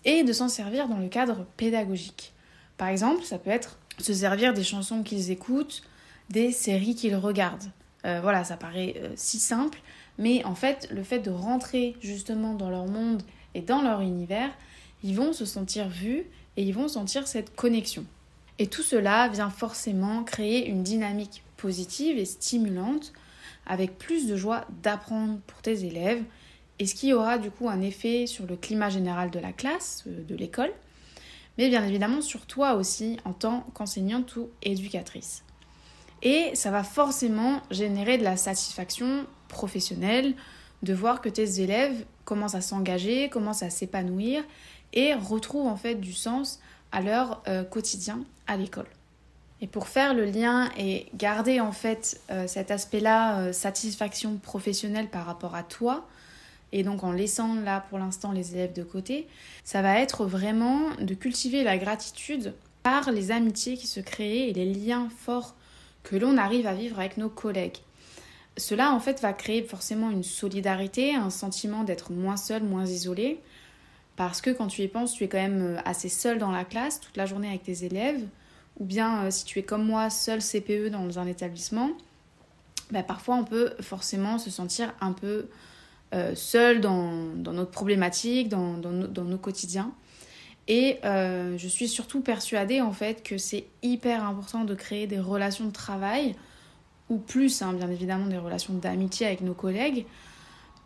et 0.03 0.23
de 0.23 0.33
s'en 0.33 0.49
servir 0.49 0.89
dans 0.89 0.97
le 0.97 1.07
cadre 1.07 1.45
pédagogique. 1.55 2.33
Par 2.77 2.89
exemple, 2.89 3.23
ça 3.23 3.37
peut 3.37 3.49
être 3.49 3.79
se 3.99 4.13
servir 4.13 4.53
des 4.53 4.63
chansons 4.63 5.01
qu'ils 5.01 5.31
écoutent, 5.31 5.81
des 6.29 6.51
séries 6.51 6.93
qu'ils 6.93 7.15
regardent. 7.15 7.71
voilà, 8.03 8.43
ça 8.43 8.57
paraît 8.57 9.01
si 9.15 9.39
simple, 9.39 9.79
mais 10.17 10.43
en 10.45 10.55
fait, 10.55 10.87
le 10.91 11.03
fait 11.03 11.19
de 11.19 11.31
rentrer 11.31 11.95
justement 12.01 12.53
dans 12.53 12.69
leur 12.69 12.87
monde 12.87 13.21
et 13.53 13.61
dans 13.61 13.81
leur 13.81 14.01
univers, 14.01 14.51
ils 15.03 15.15
vont 15.15 15.33
se 15.33 15.45
sentir 15.45 15.87
vus 15.87 16.25
et 16.57 16.63
ils 16.63 16.73
vont 16.73 16.87
sentir 16.87 17.27
cette 17.27 17.55
connexion. 17.55 18.05
Et 18.59 18.67
tout 18.67 18.81
cela 18.81 19.27
vient 19.27 19.49
forcément 19.49 20.23
créer 20.23 20.67
une 20.67 20.83
dynamique 20.83 21.43
positive 21.57 22.17
et 22.17 22.25
stimulante 22.25 23.13
avec 23.67 23.97
plus 23.97 24.27
de 24.27 24.35
joie 24.35 24.65
d'apprendre 24.81 25.39
pour 25.45 25.61
tes 25.61 25.85
élèves 25.85 26.23
et 26.79 26.85
ce 26.85 26.95
qui 26.95 27.13
aura 27.13 27.37
du 27.37 27.51
coup 27.51 27.69
un 27.69 27.81
effet 27.81 28.27
sur 28.27 28.45
le 28.45 28.55
climat 28.55 28.89
général 28.89 29.31
de 29.31 29.39
la 29.39 29.51
classe, 29.51 30.03
euh, 30.07 30.23
de 30.23 30.35
l'école, 30.35 30.71
mais 31.57 31.69
bien 31.69 31.85
évidemment 31.85 32.21
sur 32.21 32.45
toi 32.45 32.73
aussi 32.73 33.17
en 33.25 33.33
tant 33.33 33.61
qu'enseignante 33.73 34.35
ou 34.35 34.49
éducatrice. 34.61 35.43
Et 36.23 36.51
ça 36.53 36.71
va 36.71 36.83
forcément 36.83 37.61
générer 37.71 38.17
de 38.17 38.23
la 38.23 38.37
satisfaction 38.37 39.25
professionnelle 39.47 40.35
de 40.83 40.93
voir 40.93 41.21
que 41.21 41.29
tes 41.29 41.61
élèves 41.61 42.05
commencent 42.25 42.55
à 42.55 42.61
s'engager, 42.61 43.29
commencent 43.29 43.63
à 43.63 43.69
s'épanouir 43.69 44.43
et 44.93 45.13
retrouvent 45.13 45.67
en 45.67 45.75
fait 45.75 45.95
du 45.95 46.13
sens 46.13 46.59
à 46.91 47.01
leur 47.01 47.41
euh, 47.47 47.63
quotidien 47.63 48.23
à 48.47 48.57
l'école. 48.57 48.87
Et 49.59 49.67
pour 49.67 49.87
faire 49.87 50.13
le 50.13 50.25
lien 50.25 50.69
et 50.77 51.07
garder 51.15 51.59
en 51.59 51.71
fait 51.71 52.21
euh, 52.29 52.47
cet 52.47 52.69
aspect-là, 52.69 53.39
euh, 53.39 53.53
satisfaction 53.53 54.37
professionnelle 54.37 55.07
par 55.09 55.25
rapport 55.25 55.55
à 55.55 55.63
toi, 55.63 56.07
et 56.71 56.83
donc 56.83 57.03
en 57.03 57.11
laissant 57.11 57.55
là 57.55 57.85
pour 57.89 57.97
l'instant 57.97 58.31
les 58.31 58.53
élèves 58.53 58.73
de 58.73 58.83
côté, 58.83 59.27
ça 59.63 59.81
va 59.81 59.99
être 59.99 60.25
vraiment 60.25 60.91
de 60.99 61.13
cultiver 61.13 61.63
la 61.63 61.77
gratitude 61.77 62.53
par 62.83 63.11
les 63.11 63.31
amitiés 63.31 63.77
qui 63.77 63.87
se 63.87 63.99
créent 63.99 64.49
et 64.49 64.53
les 64.53 64.65
liens 64.65 65.09
forts 65.17 65.55
que 66.03 66.15
l'on 66.15 66.37
arrive 66.37 66.67
à 66.67 66.73
vivre 66.73 66.99
avec 66.99 67.17
nos 67.17 67.29
collègues. 67.29 67.77
Cela 68.57 68.91
en 68.91 68.99
fait 68.99 69.21
va 69.21 69.33
créer 69.33 69.61
forcément 69.61 70.09
une 70.09 70.23
solidarité, 70.23 71.13
un 71.13 71.29
sentiment 71.29 71.83
d'être 71.83 72.11
moins 72.11 72.37
seul, 72.37 72.63
moins 72.63 72.85
isolé, 72.85 73.39
parce 74.15 74.41
que 74.41 74.49
quand 74.49 74.67
tu 74.67 74.81
y 74.81 74.87
penses, 74.87 75.13
tu 75.13 75.23
es 75.23 75.27
quand 75.27 75.37
même 75.37 75.61
euh, 75.61 75.81
assez 75.85 76.09
seul 76.09 76.39
dans 76.39 76.51
la 76.51 76.65
classe 76.65 76.99
toute 76.99 77.15
la 77.15 77.27
journée 77.27 77.47
avec 77.47 77.63
tes 77.63 77.85
élèves, 77.85 78.21
ou 78.79 78.85
bien 78.85 79.25
euh, 79.25 79.31
si 79.31 79.45
tu 79.45 79.59
es 79.59 79.63
comme 79.63 79.85
moi, 79.85 80.09
seul 80.09 80.39
CPE 80.41 80.89
dans 80.89 81.19
un 81.19 81.27
établissement, 81.27 81.91
bah, 82.91 83.03
parfois 83.03 83.35
on 83.35 83.43
peut 83.43 83.73
forcément 83.79 84.39
se 84.39 84.49
sentir 84.49 84.93
un 85.01 85.13
peu 85.13 85.49
euh, 86.15 86.33
seul 86.33 86.81
dans, 86.81 87.11
notre 87.35 87.69
problématique, 87.69 88.49
dans, 88.49 88.77
nos 88.77 89.37
quotidiens. 89.37 89.91
Et 90.67 90.99
je 91.03 91.67
suis 91.67 91.87
surtout 91.87 92.19
persuadée 92.19 92.81
en 92.81 92.91
fait 92.91 93.23
que 93.23 93.37
c'est 93.37 93.67
hyper 93.83 94.25
important 94.25 94.65
de 94.65 94.75
créer 94.75 95.07
des 95.07 95.19
relations 95.19 95.63
de 95.63 95.71
travail, 95.71 96.35
ou 97.09 97.17
plus, 97.17 97.61
hein, 97.61 97.73
bien 97.73 97.89
évidemment, 97.89 98.27
des 98.27 98.37
relations 98.37 98.73
d'amitié 98.73 99.27
avec 99.27 99.41
nos 99.41 99.53
collègues, 99.53 100.05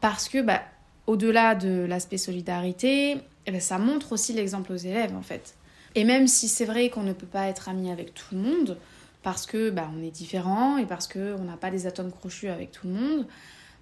parce 0.02 0.30
que 0.30 0.42
bah, 0.42 0.62
au-delà 1.08 1.56
de 1.56 1.86
l'aspect 1.88 2.18
solidarité, 2.18 3.18
eh 3.46 3.52
ben, 3.52 3.62
ça 3.62 3.78
montre 3.78 4.14
aussi 4.14 4.34
l'exemple 4.34 4.72
aux 4.72 4.78
élèves 4.78 5.16
en 5.16 5.22
fait. 5.22 5.56
Et 5.96 6.04
même 6.04 6.28
si 6.28 6.48
c'est 6.48 6.66
vrai 6.66 6.90
qu'on 6.90 7.04
ne 7.04 7.14
peut 7.14 7.28
pas 7.28 7.48
être 7.48 7.70
ami 7.70 7.92
avec 7.92 8.14
tout 8.14 8.36
le 8.36 8.42
monde, 8.42 8.78
parce 9.24 9.46
que 9.46 9.70
bah, 9.70 9.90
on 9.96 10.02
est 10.02 10.12
différent 10.12 10.78
et 10.78 10.86
parce 10.86 11.08
qu'on 11.08 11.44
n'a 11.44 11.58
pas 11.58 11.70
des 11.70 11.86
atomes 11.86 12.12
crochus 12.12 12.50
avec 12.50 12.72
tout 12.72 12.88
le 12.88 12.94
monde, 12.94 13.28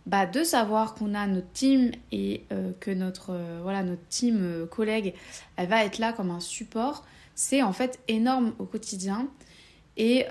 bah, 0.05 0.25
de 0.25 0.43
savoir 0.43 0.95
qu'on 0.95 1.13
a 1.13 1.27
notre 1.27 1.51
team 1.51 1.91
et 2.11 2.43
euh, 2.51 2.71
que 2.79 2.91
notre, 2.91 3.31
euh, 3.31 3.59
voilà, 3.61 3.83
notre 3.83 4.05
team 4.09 4.39
euh, 4.41 4.65
collègue, 4.65 5.13
elle 5.55 5.67
va 5.67 5.85
être 5.85 5.99
là 5.99 6.13
comme 6.13 6.31
un 6.31 6.39
support, 6.39 7.05
c'est 7.35 7.61
en 7.61 7.73
fait 7.73 7.99
énorme 8.07 8.53
au 8.59 8.65
quotidien. 8.65 9.27
Et 10.01 10.25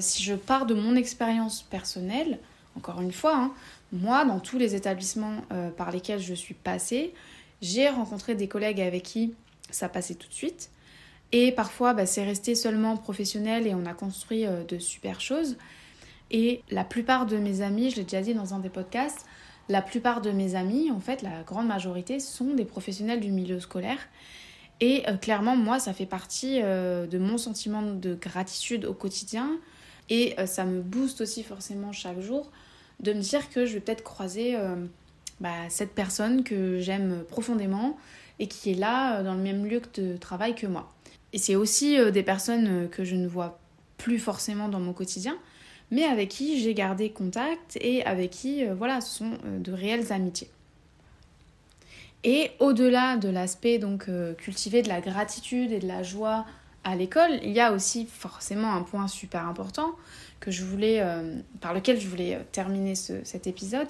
si 0.00 0.22
je 0.22 0.34
pars 0.34 0.66
de 0.66 0.74
mon 0.74 0.96
expérience 0.96 1.62
personnelle, 1.62 2.40
encore 2.76 3.00
une 3.00 3.12
fois, 3.12 3.36
hein, 3.36 3.52
moi, 3.92 4.24
dans 4.24 4.40
tous 4.40 4.58
les 4.58 4.74
établissements 4.74 5.36
par 5.76 5.92
lesquels 5.92 6.18
je 6.18 6.34
suis 6.34 6.54
passée, 6.54 7.14
j'ai 7.60 7.88
rencontré 7.88 8.34
des 8.34 8.48
collègues 8.48 8.80
avec 8.80 9.04
qui 9.04 9.32
ça 9.70 9.88
passait 9.88 10.16
tout 10.16 10.28
de 10.28 10.34
suite. 10.34 10.70
Et 11.32 11.50
parfois, 11.50 11.94
bah, 11.94 12.04
c'est 12.04 12.24
resté 12.24 12.54
seulement 12.54 12.96
professionnel 12.96 13.66
et 13.66 13.74
on 13.74 13.86
a 13.86 13.94
construit 13.94 14.46
euh, 14.46 14.64
de 14.64 14.78
super 14.78 15.20
choses. 15.20 15.56
Et 16.30 16.62
la 16.70 16.84
plupart 16.84 17.26
de 17.26 17.38
mes 17.38 17.62
amis, 17.62 17.90
je 17.90 17.96
l'ai 17.96 18.02
déjà 18.02 18.20
dit 18.20 18.34
dans 18.34 18.54
un 18.54 18.58
des 18.58 18.68
podcasts, 18.68 19.26
la 19.68 19.80
plupart 19.80 20.20
de 20.20 20.30
mes 20.30 20.54
amis, 20.54 20.90
en 20.90 21.00
fait, 21.00 21.22
la 21.22 21.42
grande 21.42 21.66
majorité, 21.66 22.20
sont 22.20 22.54
des 22.54 22.64
professionnels 22.64 23.20
du 23.20 23.30
milieu 23.30 23.60
scolaire. 23.60 23.98
Et 24.80 25.08
euh, 25.08 25.16
clairement, 25.16 25.56
moi, 25.56 25.78
ça 25.78 25.92
fait 25.92 26.06
partie 26.06 26.60
euh, 26.62 27.06
de 27.06 27.18
mon 27.18 27.38
sentiment 27.38 27.82
de 27.82 28.14
gratitude 28.14 28.84
au 28.84 28.94
quotidien. 28.94 29.58
Et 30.10 30.34
ça 30.46 30.64
me 30.64 30.82
booste 30.82 31.22
aussi 31.22 31.42
forcément 31.42 31.92
chaque 31.92 32.20
jour 32.20 32.50
de 33.00 33.14
me 33.14 33.20
dire 33.20 33.48
que 33.48 33.64
je 33.64 33.74
vais 33.74 33.80
peut-être 33.80 34.02
croiser 34.02 34.58
bah, 35.40 35.70
cette 35.70 35.94
personne 35.94 36.44
que 36.44 36.80
j'aime 36.80 37.24
profondément 37.28 37.96
et 38.38 38.48
qui 38.48 38.72
est 38.72 38.74
là 38.74 39.18
euh, 39.18 39.22
dans 39.22 39.34
le 39.34 39.40
même 39.40 39.64
lieu 39.64 39.80
de 39.94 40.16
travail 40.16 40.54
que 40.54 40.66
moi. 40.66 40.92
Et 41.32 41.38
c'est 41.38 41.54
aussi 41.54 41.98
euh, 41.98 42.10
des 42.10 42.22
personnes 42.22 42.66
euh, 42.68 42.88
que 42.88 43.04
je 43.04 43.14
ne 43.14 43.26
vois 43.26 43.60
plus 43.98 44.18
forcément 44.18 44.68
dans 44.68 44.80
mon 44.80 44.92
quotidien, 44.92 45.38
mais 45.90 46.04
avec 46.04 46.30
qui 46.30 46.60
j'ai 46.60 46.74
gardé 46.74 47.10
contact 47.10 47.78
et 47.80 48.04
avec 48.04 48.30
qui, 48.30 48.64
voilà, 48.64 49.00
ce 49.00 49.18
sont 49.18 49.38
de 49.44 49.72
réelles 49.72 50.12
amitiés. 50.12 50.50
Et 52.24 52.52
au-delà 52.60 53.16
de 53.16 53.28
l'aspect 53.28 53.78
donc 53.78 54.08
cultiver 54.38 54.82
de 54.82 54.88
la 54.88 55.00
gratitude 55.00 55.72
et 55.72 55.80
de 55.80 55.88
la 55.88 56.02
joie 56.02 56.46
à 56.84 56.94
l'école, 56.94 57.40
il 57.42 57.50
y 57.50 57.60
a 57.60 57.72
aussi 57.72 58.06
forcément 58.06 58.72
un 58.74 58.82
point 58.82 59.08
super 59.08 59.46
important 59.46 59.90
que 60.38 60.50
je 60.50 60.64
voulais, 60.64 61.04
par 61.60 61.74
lequel 61.74 62.00
je 62.00 62.06
voulais 62.06 62.38
terminer 62.52 62.94
cet 62.94 63.46
épisode, 63.46 63.88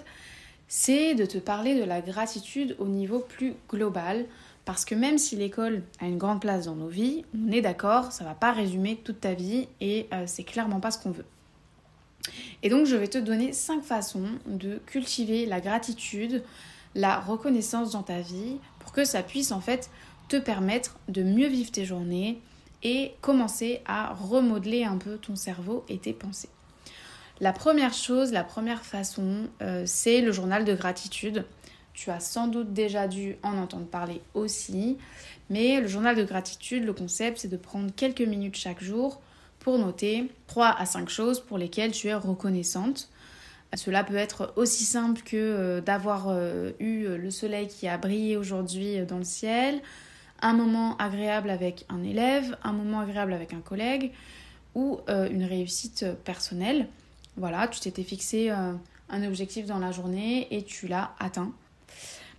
c'est 0.66 1.14
de 1.14 1.26
te 1.26 1.36
parler 1.36 1.78
de 1.78 1.84
la 1.84 2.00
gratitude 2.00 2.74
au 2.78 2.86
niveau 2.86 3.18
plus 3.18 3.52
global. 3.68 4.24
Parce 4.64 4.84
que 4.84 4.94
même 4.94 5.18
si 5.18 5.36
l'école 5.36 5.82
a 6.00 6.06
une 6.06 6.18
grande 6.18 6.40
place 6.40 6.66
dans 6.66 6.76
nos 6.76 6.88
vies, 6.88 7.24
on 7.36 7.50
est 7.50 7.60
d'accord, 7.60 8.12
ça 8.12 8.24
va 8.24 8.34
pas 8.34 8.52
résumer 8.52 8.96
toute 9.02 9.20
ta 9.20 9.34
vie 9.34 9.66
et 9.80 10.06
euh, 10.12 10.24
c'est 10.26 10.44
clairement 10.44 10.78
pas 10.80 10.90
ce 10.90 10.98
qu'on 10.98 11.10
veut. 11.10 11.24
Et 12.62 12.70
donc 12.70 12.86
je 12.86 12.94
vais 12.94 13.08
te 13.08 13.18
donner 13.18 13.52
cinq 13.52 13.82
façons 13.82 14.28
de 14.46 14.80
cultiver 14.86 15.46
la 15.46 15.60
gratitude, 15.60 16.44
la 16.94 17.20
reconnaissance 17.20 17.92
dans 17.92 18.02
ta 18.02 18.20
vie 18.20 18.58
pour 18.78 18.92
que 18.92 19.04
ça 19.04 19.22
puisse 19.22 19.52
en 19.52 19.60
fait 19.60 19.90
te 20.28 20.36
permettre 20.36 20.98
de 21.08 21.22
mieux 21.22 21.48
vivre 21.48 21.70
tes 21.70 21.84
journées 21.84 22.40
et 22.82 23.12
commencer 23.20 23.80
à 23.86 24.12
remodeler 24.14 24.84
un 24.84 24.98
peu 24.98 25.18
ton 25.18 25.36
cerveau 25.36 25.84
et 25.88 25.98
tes 25.98 26.12
pensées. 26.12 26.48
La 27.40 27.52
première 27.52 27.94
chose, 27.94 28.32
la 28.32 28.44
première 28.44 28.84
façon, 28.84 29.48
euh, 29.62 29.84
c'est 29.86 30.20
le 30.20 30.32
journal 30.32 30.64
de 30.64 30.74
gratitude. 30.74 31.44
Tu 31.92 32.10
as 32.10 32.20
sans 32.20 32.46
doute 32.46 32.72
déjà 32.72 33.08
dû 33.08 33.36
en 33.42 33.58
entendre 33.58 33.86
parler 33.86 34.20
aussi. 34.34 34.96
Mais 35.50 35.80
le 35.80 35.88
journal 35.88 36.16
de 36.16 36.24
gratitude, 36.24 36.84
le 36.84 36.92
concept, 36.92 37.38
c'est 37.38 37.48
de 37.48 37.56
prendre 37.56 37.90
quelques 37.94 38.22
minutes 38.22 38.56
chaque 38.56 38.82
jour 38.82 39.20
pour 39.58 39.78
noter 39.78 40.30
3 40.46 40.68
à 40.78 40.86
5 40.86 41.08
choses 41.08 41.40
pour 41.40 41.58
lesquelles 41.58 41.92
tu 41.92 42.08
es 42.08 42.14
reconnaissante. 42.14 43.08
Cela 43.74 44.04
peut 44.04 44.16
être 44.16 44.52
aussi 44.56 44.84
simple 44.84 45.22
que 45.22 45.36
euh, 45.36 45.80
d'avoir 45.80 46.26
euh, 46.28 46.72
eu 46.78 47.06
le 47.06 47.30
soleil 47.30 47.68
qui 47.68 47.88
a 47.88 47.96
brillé 47.96 48.36
aujourd'hui 48.36 48.98
dans 49.06 49.18
le 49.18 49.24
ciel, 49.24 49.80
un 50.40 50.52
moment 50.52 50.96
agréable 50.98 51.50
avec 51.50 51.86
un 51.88 52.02
élève, 52.02 52.56
un 52.64 52.72
moment 52.72 53.00
agréable 53.00 53.32
avec 53.32 53.54
un 53.54 53.60
collègue 53.60 54.10
ou 54.74 55.00
une 55.08 55.44
réussite 55.44 56.06
personnelle. 56.24 56.88
Voilà, 57.36 57.66
tu 57.66 57.80
t'étais 57.80 58.02
fixé 58.02 58.50
euh, 58.50 58.72
un 59.08 59.26
objectif 59.26 59.66
dans 59.66 59.78
la 59.78 59.90
journée 59.90 60.48
et 60.50 60.62
tu 60.62 60.86
l'as 60.86 61.12
atteint. 61.18 61.50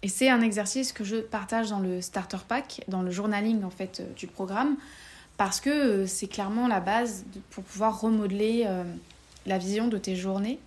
Et 0.03 0.07
c'est 0.07 0.29
un 0.29 0.41
exercice 0.41 0.93
que 0.93 1.03
je 1.03 1.15
partage 1.15 1.69
dans 1.69 1.79
le 1.79 2.01
starter 2.01 2.37
pack, 2.47 2.83
dans 2.87 3.01
le 3.01 3.09
journaling 3.09 3.63
en 3.63 3.69
fait 3.69 4.01
euh, 4.01 4.13
du 4.15 4.27
programme, 4.27 4.75
parce 5.37 5.59
que 5.59 5.69
euh, 5.69 6.07
c'est 6.07 6.27
clairement 6.27 6.67
la 6.67 6.79
base 6.79 7.25
pour 7.49 7.63
pouvoir 7.63 8.01
remodeler 8.01 8.67
la 9.45 9.57
vision 9.57 9.87
de 9.87 9.97
tes 9.97 10.15
journées. 10.15 10.59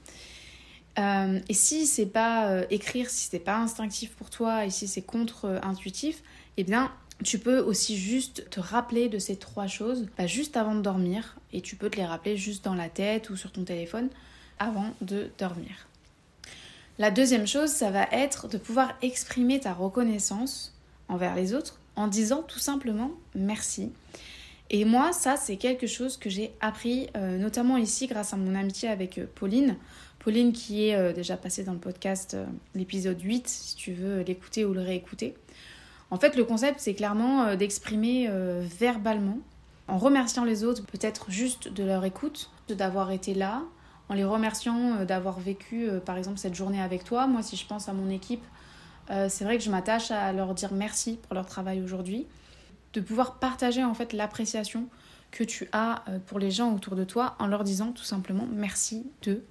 Et 0.97 1.55
si 1.55 1.87
c'est 1.87 2.07
pas 2.07 2.62
écrire, 2.71 3.11
si 3.11 3.29
c'est 3.31 3.38
pas 3.38 3.57
instinctif 3.57 4.12
pour 4.12 4.31
toi 4.31 4.65
et 4.65 4.71
si 4.71 4.88
c'est 4.88 5.03
contre-intuitif, 5.03 6.23
eh 6.57 6.65
bien 6.65 6.91
tu 7.25 7.38
peux 7.38 7.59
aussi 7.59 7.97
juste 7.97 8.49
te 8.50 8.61
rappeler 8.61 9.09
de 9.09 9.19
ces 9.19 9.37
trois 9.37 9.67
choses 9.67 10.07
bah, 10.19 10.26
juste 10.26 10.57
avant 10.57 10.75
de 10.75 10.83
dormir 10.83 11.37
et 11.53 11.61
tu 11.61 11.76
peux 11.76 11.88
te 11.88 11.97
les 11.97 12.05
rappeler 12.05 12.37
juste 12.37 12.65
dans 12.65 12.75
la 12.75 12.88
tête 12.88 13.31
ou 13.31 13.37
sur 13.37 13.53
ton 13.53 13.65
téléphone 13.65 14.09
avant 14.59 14.91
de 15.00 15.31
dormir. 15.38 15.88
La 16.99 17.11
deuxième 17.11 17.47
chose, 17.47 17.71
ça 17.71 17.91
va 17.91 18.05
être 18.11 18.49
de 18.49 18.59
pouvoir 18.59 18.95
exprimer 19.03 19.61
ta 19.61 19.73
reconnaissance 19.73 20.75
envers 21.09 21.35
les 21.35 21.55
autres 21.55 21.79
en 21.95 22.09
disant 22.09 22.43
tout 22.43 22.59
simplement 22.59 23.11
merci. 23.35 23.93
Et 24.71 24.85
moi, 24.85 25.12
ça, 25.12 25.37
c'est 25.37 25.59
quelque 25.59 25.87
chose 25.87 26.17
que 26.17 26.29
j'ai 26.29 26.53
appris, 26.61 27.09
euh, 27.17 27.38
notamment 27.38 27.76
ici 27.76 28.07
grâce 28.07 28.33
à 28.33 28.37
mon 28.37 28.55
amitié 28.55 28.88
avec 28.88 29.19
euh, 29.19 29.26
Pauline. 29.35 29.76
Pauline 30.26 30.52
qui 30.52 30.88
est 30.88 30.97
euh, 30.97 31.12
déjà 31.12 31.37
passée 31.37 31.62
dans 31.62 31.73
le 31.73 31.78
podcast, 31.78 32.37
l'épisode 32.75 33.23
8, 33.23 33.47
si 33.47 33.76
tu 33.76 33.92
veux 33.92 34.23
l'écouter 34.23 34.64
ou 34.64 34.75
le 34.75 34.83
réécouter. 34.83 35.37
En 36.11 36.18
fait, 36.18 36.37
le 36.37 36.45
concept, 36.45 36.80
c'est 36.80 36.95
clairement 36.95 37.45
euh, 37.45 37.56
d'exprimer 37.56 38.26
euh, 38.28 38.64
verbalement, 38.78 39.38
en 39.88 39.99
remerciant 39.99 40.45
les 40.45 40.64
autres, 40.64 40.85
peut-être 40.85 41.30
juste 41.30 41.73
de 41.73 41.85
leur 41.85 42.04
écoute, 42.04 42.50
d'avoir 42.68 43.11
été 43.11 43.35
là, 43.35 43.62
en 44.09 44.14
les 44.14 44.25
remerciant 44.25 44.99
euh, 44.99 45.04
d'avoir 45.04 45.38
vécu, 45.38 45.88
par 46.04 46.16
exemple, 46.16 46.38
cette 46.38 46.54
journée 46.54 46.80
avec 46.80 47.04
toi. 47.04 47.26
Moi, 47.26 47.42
si 47.42 47.56
je 47.56 47.66
pense 47.66 47.88
à 47.88 47.92
mon 47.92 48.11
équipe, 48.11 48.42
c'est 49.28 49.45
vrai 49.45 49.56
que 49.56 49.62
je 49.62 49.71
m'attache 49.71 50.11
à 50.11 50.33
leur 50.33 50.52
dire 50.52 50.73
merci 50.73 51.16
pour 51.23 51.35
leur 51.35 51.47
travail 51.47 51.80
aujourd'hui, 51.80 52.26
de 52.92 53.00
pouvoir 53.00 53.38
partager 53.38 53.85
en 53.85 53.95
fait 53.95 54.12
l'appréciation 54.12 54.88
que 55.30 55.45
tu 55.45 55.68
as 55.71 56.02
pour 56.26 56.40
les 56.40 56.50
gens 56.50 56.75
autour 56.75 56.97
de 56.97 57.04
toi 57.04 57.37
en 57.38 57.47
leur 57.47 57.62
disant 57.62 57.92
tout 57.92 58.02
simplement 58.02 58.49
merci 58.50 59.06
d'eux. 59.23 59.45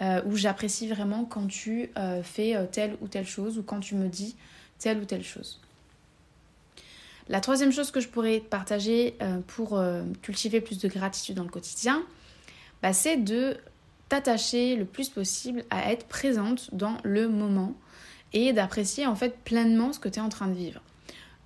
Ou 0.00 0.36
j'apprécie 0.36 0.88
vraiment 0.88 1.24
quand 1.24 1.46
tu 1.46 1.90
fais 2.22 2.54
telle 2.70 2.96
ou 3.00 3.08
telle 3.08 3.26
chose 3.26 3.58
ou 3.58 3.62
quand 3.62 3.80
tu 3.80 3.94
me 3.94 4.08
dis 4.08 4.36
telle 4.78 4.98
ou 4.98 5.04
telle 5.04 5.24
chose. 5.24 5.60
La 7.28 7.40
troisième 7.40 7.72
chose 7.72 7.90
que 7.90 8.00
je 8.00 8.08
pourrais 8.08 8.38
partager 8.38 9.16
euh, 9.20 9.40
pour 9.46 9.76
euh, 9.76 10.04
cultiver 10.22 10.60
plus 10.60 10.78
de 10.78 10.88
gratitude 10.88 11.34
dans 11.34 11.42
le 11.42 11.48
quotidien, 11.48 12.04
bah, 12.82 12.92
c'est 12.92 13.16
de 13.16 13.56
t'attacher 14.08 14.76
le 14.76 14.84
plus 14.84 15.08
possible 15.08 15.64
à 15.70 15.90
être 15.90 16.06
présente 16.06 16.72
dans 16.72 16.98
le 17.02 17.28
moment 17.28 17.74
et 18.32 18.52
d'apprécier 18.52 19.06
en 19.06 19.16
fait 19.16 19.36
pleinement 19.42 19.92
ce 19.92 19.98
que 19.98 20.08
tu 20.08 20.20
es 20.20 20.22
en 20.22 20.28
train 20.28 20.46
de 20.46 20.54
vivre. 20.54 20.80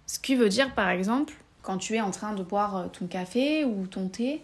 Ce 0.07 0.19
qui 0.19 0.35
veut 0.35 0.50
dire 0.50 0.75
par 0.75 0.90
exemple, 0.90 1.33
quand 1.62 1.78
tu 1.78 1.95
es 1.95 2.00
en 2.02 2.11
train 2.11 2.35
de 2.35 2.42
boire 2.42 2.76
euh, 2.76 2.87
ton 2.88 3.07
café 3.07 3.64
ou 3.64 3.87
ton 3.87 4.09
thé, 4.09 4.42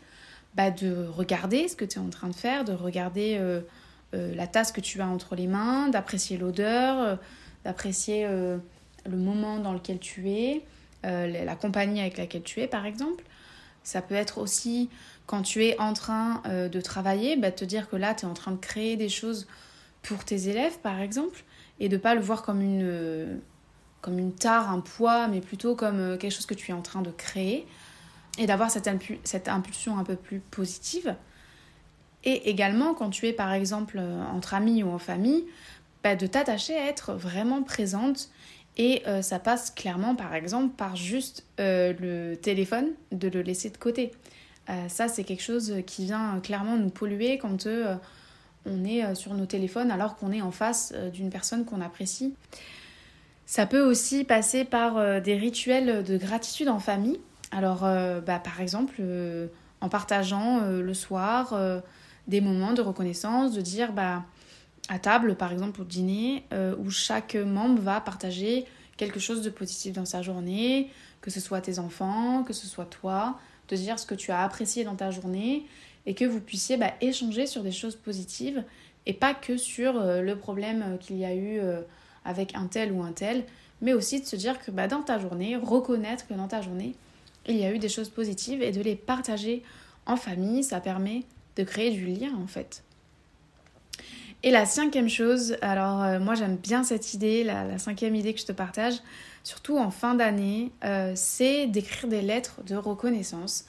bah, 0.54 0.70
de 0.70 1.06
regarder 1.06 1.68
ce 1.68 1.76
que 1.76 1.84
tu 1.84 1.98
es 1.98 2.00
en 2.00 2.08
train 2.08 2.28
de 2.28 2.34
faire, 2.34 2.64
de 2.64 2.72
regarder 2.72 3.38
la 4.12 4.46
tasse 4.46 4.72
que 4.72 4.80
tu 4.80 5.00
as 5.00 5.06
entre 5.06 5.34
les 5.36 5.46
mains, 5.46 5.88
d'apprécier 5.88 6.38
l'odeur, 6.38 7.18
d'apprécier 7.64 8.26
le 8.26 9.16
moment 9.16 9.58
dans 9.58 9.72
lequel 9.72 9.98
tu 9.98 10.30
es, 10.30 10.64
euh, 11.04 11.44
la 11.44 11.54
compagnie 11.56 12.00
avec 12.00 12.18
laquelle 12.18 12.42
tu 12.42 12.60
es, 12.60 12.66
par 12.66 12.86
exemple. 12.86 13.24
Ça 13.84 14.02
peut 14.02 14.14
être 14.14 14.38
aussi 14.38 14.88
quand 15.26 15.42
tu 15.42 15.64
es 15.64 15.78
en 15.78 15.92
train 15.92 16.42
euh, 16.46 16.68
de 16.68 16.80
travailler, 16.80 17.36
bah, 17.36 17.52
te 17.52 17.64
dire 17.64 17.88
que 17.88 17.96
là, 17.96 18.14
tu 18.14 18.26
es 18.26 18.28
en 18.28 18.34
train 18.34 18.52
de 18.52 18.56
créer 18.56 18.96
des 18.96 19.08
choses 19.08 19.46
pour 20.02 20.24
tes 20.24 20.48
élèves, 20.48 20.78
par 20.78 21.00
exemple, 21.00 21.44
et 21.78 21.88
de 21.88 21.96
ne 21.96 22.00
pas 22.00 22.14
le 22.14 22.20
voir 22.20 22.42
comme 22.42 22.60
une, 22.60 22.82
euh, 22.82 23.36
comme 24.00 24.18
une 24.18 24.32
tare, 24.32 24.70
un 24.70 24.80
poids, 24.80 25.28
mais 25.28 25.40
plutôt 25.40 25.76
comme 25.76 26.18
quelque 26.18 26.32
chose 26.32 26.46
que 26.46 26.54
tu 26.54 26.70
es 26.70 26.74
en 26.74 26.82
train 26.82 27.02
de 27.02 27.10
créer, 27.10 27.66
et 28.38 28.46
d'avoir 28.46 28.70
cette 28.70 29.48
impulsion 29.48 29.98
un 29.98 30.04
peu 30.04 30.16
plus 30.16 30.40
positive. 30.40 31.14
Et 32.26 32.50
également, 32.50 32.92
quand 32.92 33.08
tu 33.08 33.26
es 33.26 33.32
par 33.32 33.52
exemple 33.54 33.98
entre 34.34 34.52
amis 34.52 34.82
ou 34.82 34.90
en 34.90 34.98
famille, 34.98 35.46
bah, 36.04 36.16
de 36.16 36.26
t'attacher 36.26 36.76
à 36.76 36.86
être 36.86 37.14
vraiment 37.14 37.62
présente 37.62 38.28
et 38.76 39.02
euh, 39.06 39.22
ça 39.22 39.38
passe 39.38 39.70
clairement, 39.70 40.14
par 40.14 40.34
exemple, 40.34 40.74
par 40.76 40.96
juste 40.96 41.44
euh, 41.60 41.94
le 41.98 42.36
téléphone, 42.36 42.88
de 43.10 43.28
le 43.28 43.40
laisser 43.40 43.70
de 43.70 43.76
côté. 43.76 44.12
Euh, 44.68 44.88
ça, 44.88 45.08
c'est 45.08 45.24
quelque 45.24 45.42
chose 45.42 45.74
qui 45.86 46.04
vient 46.04 46.40
clairement 46.42 46.76
nous 46.76 46.90
polluer 46.90 47.38
quand 47.38 47.66
on 48.66 48.84
est 48.84 49.14
sur 49.14 49.32
nos 49.34 49.46
téléphones 49.46 49.90
alors 49.90 50.16
qu'on 50.16 50.32
est 50.32 50.42
en 50.42 50.50
face 50.50 50.92
d'une 51.12 51.30
personne 51.30 51.64
qu'on 51.64 51.80
apprécie. 51.80 52.34
Ça 53.46 53.64
peut 53.64 53.82
aussi 53.82 54.24
passer 54.24 54.64
par 54.64 55.22
des 55.22 55.36
rituels 55.36 56.02
de 56.02 56.16
gratitude 56.16 56.68
en 56.68 56.80
famille. 56.80 57.20
Alors, 57.52 57.82
bah, 58.26 58.40
par 58.40 58.60
exemple, 58.60 59.00
en 59.80 59.88
partageant 59.88 60.62
le 60.62 60.94
soir 60.94 61.54
des 62.26 62.40
moments 62.40 62.72
de 62.72 62.82
reconnaissance, 62.82 63.52
de 63.52 63.60
dire... 63.60 63.92
bah 63.92 64.24
à 64.88 64.98
table, 64.98 65.34
par 65.34 65.52
exemple 65.52 65.82
au 65.82 65.84
dîner, 65.84 66.44
euh, 66.52 66.74
où 66.78 66.90
chaque 66.90 67.34
membre 67.34 67.80
va 67.80 68.00
partager 68.00 68.64
quelque 68.96 69.20
chose 69.20 69.42
de 69.42 69.50
positif 69.50 69.92
dans 69.92 70.04
sa 70.04 70.22
journée, 70.22 70.90
que 71.20 71.30
ce 71.30 71.40
soit 71.40 71.60
tes 71.60 71.78
enfants, 71.78 72.44
que 72.44 72.52
ce 72.52 72.66
soit 72.66 72.86
toi, 72.86 73.38
de 73.68 73.76
dire 73.76 73.98
ce 73.98 74.06
que 74.06 74.14
tu 74.14 74.30
as 74.30 74.42
apprécié 74.42 74.84
dans 74.84 74.94
ta 74.94 75.10
journée 75.10 75.66
et 76.06 76.14
que 76.14 76.24
vous 76.24 76.40
puissiez 76.40 76.76
bah, 76.76 76.92
échanger 77.00 77.46
sur 77.46 77.62
des 77.62 77.72
choses 77.72 77.96
positives 77.96 78.62
et 79.06 79.12
pas 79.12 79.34
que 79.34 79.56
sur 79.56 79.96
euh, 79.96 80.20
le 80.20 80.36
problème 80.36 80.84
euh, 80.86 80.96
qu'il 80.96 81.16
y 81.16 81.24
a 81.24 81.34
eu 81.34 81.60
avec 82.24 82.54
un 82.54 82.66
tel 82.66 82.92
ou 82.92 83.02
un 83.02 83.12
tel, 83.12 83.44
mais 83.80 83.92
aussi 83.92 84.20
de 84.20 84.26
se 84.26 84.36
dire 84.36 84.58
que 84.60 84.70
bah, 84.70 84.86
dans 84.86 85.02
ta 85.02 85.18
journée, 85.18 85.56
reconnaître 85.56 86.26
que 86.26 86.34
dans 86.34 86.48
ta 86.48 86.62
journée, 86.62 86.94
il 87.48 87.56
y 87.56 87.64
a 87.64 87.72
eu 87.72 87.78
des 87.78 87.88
choses 87.88 88.08
positives 88.08 88.62
et 88.62 88.72
de 88.72 88.80
les 88.80 88.96
partager 88.96 89.62
en 90.06 90.16
famille, 90.16 90.62
ça 90.62 90.80
permet 90.80 91.24
de 91.56 91.64
créer 91.64 91.90
du 91.90 92.06
lien 92.06 92.32
en 92.42 92.46
fait. 92.46 92.82
Et 94.42 94.50
la 94.50 94.66
cinquième 94.66 95.08
chose, 95.08 95.56
alors 95.62 96.02
euh, 96.02 96.20
moi 96.20 96.34
j'aime 96.34 96.56
bien 96.56 96.84
cette 96.84 97.14
idée, 97.14 97.42
la, 97.42 97.78
cinquième 97.78 98.14
idée 98.14 98.34
que 98.34 98.40
je 98.40 98.46
te 98.46 98.52
partage, 98.52 98.94
surtout 99.42 99.78
en 99.78 99.90
fin 99.90 100.14
d'année, 100.14 100.70
euh, 100.84 101.12
c'est 101.16 101.66
d'écrire 101.66 102.08
des 102.08 102.22
lettres 102.22 102.62
de 102.64 102.76
reconnaissance. 102.76 103.64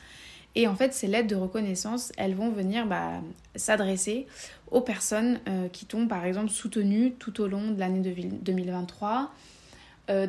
Et 0.56 0.68
en 0.68 0.76
fait, 0.76 0.94
ces 0.94 1.08
lettres 1.08 1.28
de 1.28 1.36
reconnaissance, 1.36 2.12
elles 2.18 2.36
vont 2.36 2.50
venir 2.50 2.88
bah, 2.88 3.22
s'adresser 3.56 4.28
aux 4.72 4.82
personnes 4.82 5.40
euh, 5.48 5.68
qui 5.70 5.86
t'ont 5.86 6.08
par 6.08 6.26
exemple 6.26 6.50
soutenu 6.50 7.14
tout 7.14 7.42
au 7.42 7.48
long 7.48 7.72
de 7.72 7.80
l'année 7.80 8.02
2023, 8.42 9.32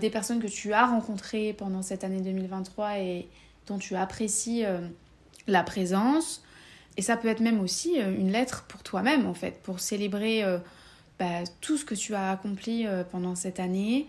des 0.01 0.11
personnes 0.11 0.41
que 0.41 0.49
tu 0.49 0.73
as 0.73 0.87
rencontrées 0.87 1.53
pendant 1.53 1.83
cette 1.83 2.03
année 2.03 2.21
2023 2.21 2.99
et 2.99 3.29
dont 3.69 3.79
tu 3.79 3.95
apprécies 3.95 4.65
la 5.47 5.63
présence, 5.63 6.43
et 6.99 7.03
ça 7.03 7.17
peut 7.17 7.29
être 7.29 7.41
même 7.41 7.61
aussi 7.61 8.03
euh, 8.03 8.13
une 8.13 8.33
lettre 8.33 8.65
pour 8.65 8.83
toi-même, 8.83 9.27
en 9.27 9.33
fait, 9.33 9.63
pour 9.63 9.79
célébrer 9.79 10.43
euh, 10.43 10.59
bah, 11.19 11.45
tout 11.61 11.79
ce 11.79 11.85
que 11.85 11.95
tu 11.95 12.15
as 12.15 12.33
accompli 12.33 12.87
euh, 12.87 13.05
pendant 13.05 13.37
cette 13.37 13.61
année. 13.61 14.09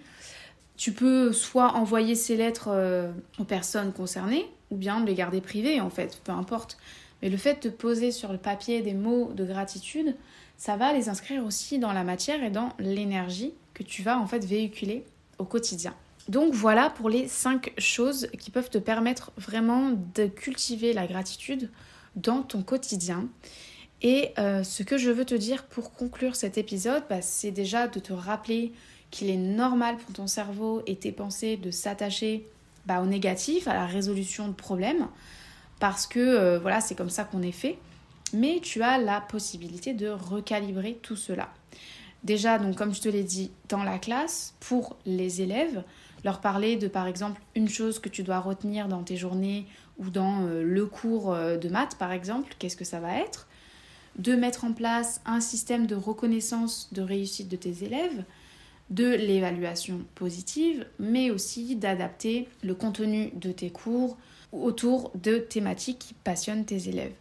Tu 0.76 0.92
peux 0.92 1.32
soit 1.32 1.76
envoyer 1.76 2.16
ces 2.16 2.36
lettres 2.36 3.12
aux 3.38 3.44
personnes 3.44 3.92
concernées, 3.92 4.50
ou 4.72 4.78
bien 4.78 5.04
les 5.04 5.14
garder 5.14 5.42
privées, 5.42 5.82
en 5.82 5.90
fait, 5.90 6.22
peu 6.24 6.32
importe. 6.32 6.78
Mais 7.22 7.30
le 7.30 7.36
fait 7.36 7.62
de 7.64 7.70
poser 7.70 8.14
sur 8.14 8.32
le 8.32 8.38
papier 8.38 8.82
des 8.82 8.94
mots 8.94 9.34
de 9.36 9.44
gratitude, 9.44 10.16
ça 10.58 10.78
va 10.78 10.94
les 10.94 11.10
inscrire 11.10 11.46
aussi 11.46 11.80
dans 11.80 11.92
la 11.92 12.06
matière 12.06 12.42
et 12.46 12.50
dans 12.50 12.70
l'énergie 12.80 13.54
que 13.74 13.84
tu 13.84 14.04
vas 14.04 14.18
en 14.18 14.26
fait 14.26 14.46
véhiculer 14.46 15.04
au 15.38 15.44
quotidien. 15.44 15.94
Donc 16.30 16.54
voilà 16.54 16.90
pour 16.90 17.10
les 17.10 17.28
cinq 17.28 17.74
choses 17.78 18.30
qui 18.40 18.50
peuvent 18.50 18.70
te 18.70 18.78
permettre 18.78 19.34
vraiment 19.36 19.92
de 20.16 20.28
cultiver 20.28 20.94
la 20.94 21.08
gratitude 21.08 21.70
dans 22.22 22.44
ton 22.44 22.62
quotidien. 22.62 23.28
Et 24.02 24.32
euh, 24.38 24.64
ce 24.64 24.84
que 24.84 24.98
je 24.98 25.10
veux 25.10 25.26
te 25.26 25.36
dire 25.36 25.66
pour 25.66 25.92
conclure 25.92 26.36
cet 26.36 26.58
épisode, 26.58 27.04
bah, 27.10 27.22
c'est 27.22 27.52
déjà 27.52 27.88
de 27.88 28.00
te 28.00 28.14
rappeler 28.14 28.72
qu'il 29.12 29.30
est 29.30 29.38
normal 29.38 29.98
pour 29.98 30.14
ton 30.14 30.28
cerveau 30.28 30.84
et 30.88 30.96
tes 30.96 31.12
pensées 31.12 31.58
de 31.58 31.72
s'attacher 31.72 32.48
bah, 32.86 33.02
au 33.02 33.06
négatif, 33.06 33.68
à 33.68 33.74
la 33.74 33.86
résolution 33.86 34.48
de 34.48 34.54
problèmes, 34.54 35.08
parce 35.80 36.08
que 36.08 36.20
euh, 36.20 36.60
voilà, 36.60 36.82
c'est 36.82 36.96
comme 36.96 37.10
ça 37.10 37.24
qu'on 37.24 37.42
est 37.42 37.52
fait. 37.52 37.78
Mais 38.32 38.60
tu 38.62 38.84
as 38.84 39.00
la 39.00 39.22
possibilité 39.22 39.94
de 39.94 40.08
recalibrer 40.10 41.00
tout 41.02 41.16
cela. 41.16 41.50
Déjà, 42.24 42.60
donc 42.60 42.76
comme 42.76 42.94
je 42.94 43.02
te 43.02 43.10
l'ai 43.10 43.24
dit, 43.24 43.52
dans 43.70 43.84
la 43.84 43.98
classe, 43.98 44.54
pour 44.60 44.98
les 45.06 45.42
élèves, 45.42 45.84
leur 46.24 46.42
parler 46.42 46.76
de 46.76 46.88
par 46.88 47.08
exemple 47.08 47.42
une 47.56 47.70
chose 47.70 48.00
que 48.00 48.10
tu 48.10 48.24
dois 48.24 48.40
retenir 48.40 48.88
dans 48.88 49.04
tes 49.04 49.18
journées 49.18 49.66
ou 50.00 50.10
dans 50.10 50.46
euh, 50.46 50.64
le 50.64 50.86
cours 50.86 51.34
euh, 51.34 51.58
de 51.58 51.70
maths 51.70 51.96
par 51.96 52.12
exemple, 52.12 52.56
qu'est-ce 52.58 52.78
que 52.78 52.86
ça 52.86 53.00
va 53.00 53.18
être? 53.18 53.48
De 54.18 54.36
mettre 54.36 54.64
en 54.66 54.74
place 54.74 55.22
un 55.26 55.40
système 55.40 55.86
de 55.86 55.96
reconnaissance 55.96 56.90
de 56.92 57.02
réussite 57.02 57.48
de 57.48 57.56
tes 57.56 57.84
élèves, 57.84 58.24
de 58.90 59.06
l'évaluation 59.06 60.04
positive, 60.16 60.86
mais 60.98 61.30
aussi 61.30 61.76
d'adapter 61.76 62.50
le 62.64 62.74
contenu 62.74 63.32
de 63.36 63.52
tes 63.52 63.70
cours 63.70 64.18
autour 64.52 65.12
de 65.16 65.38
thématiques 65.38 66.00
qui 66.00 66.14
passionnent 66.16 66.66
tes 66.66 66.90
élèves. 66.90 67.14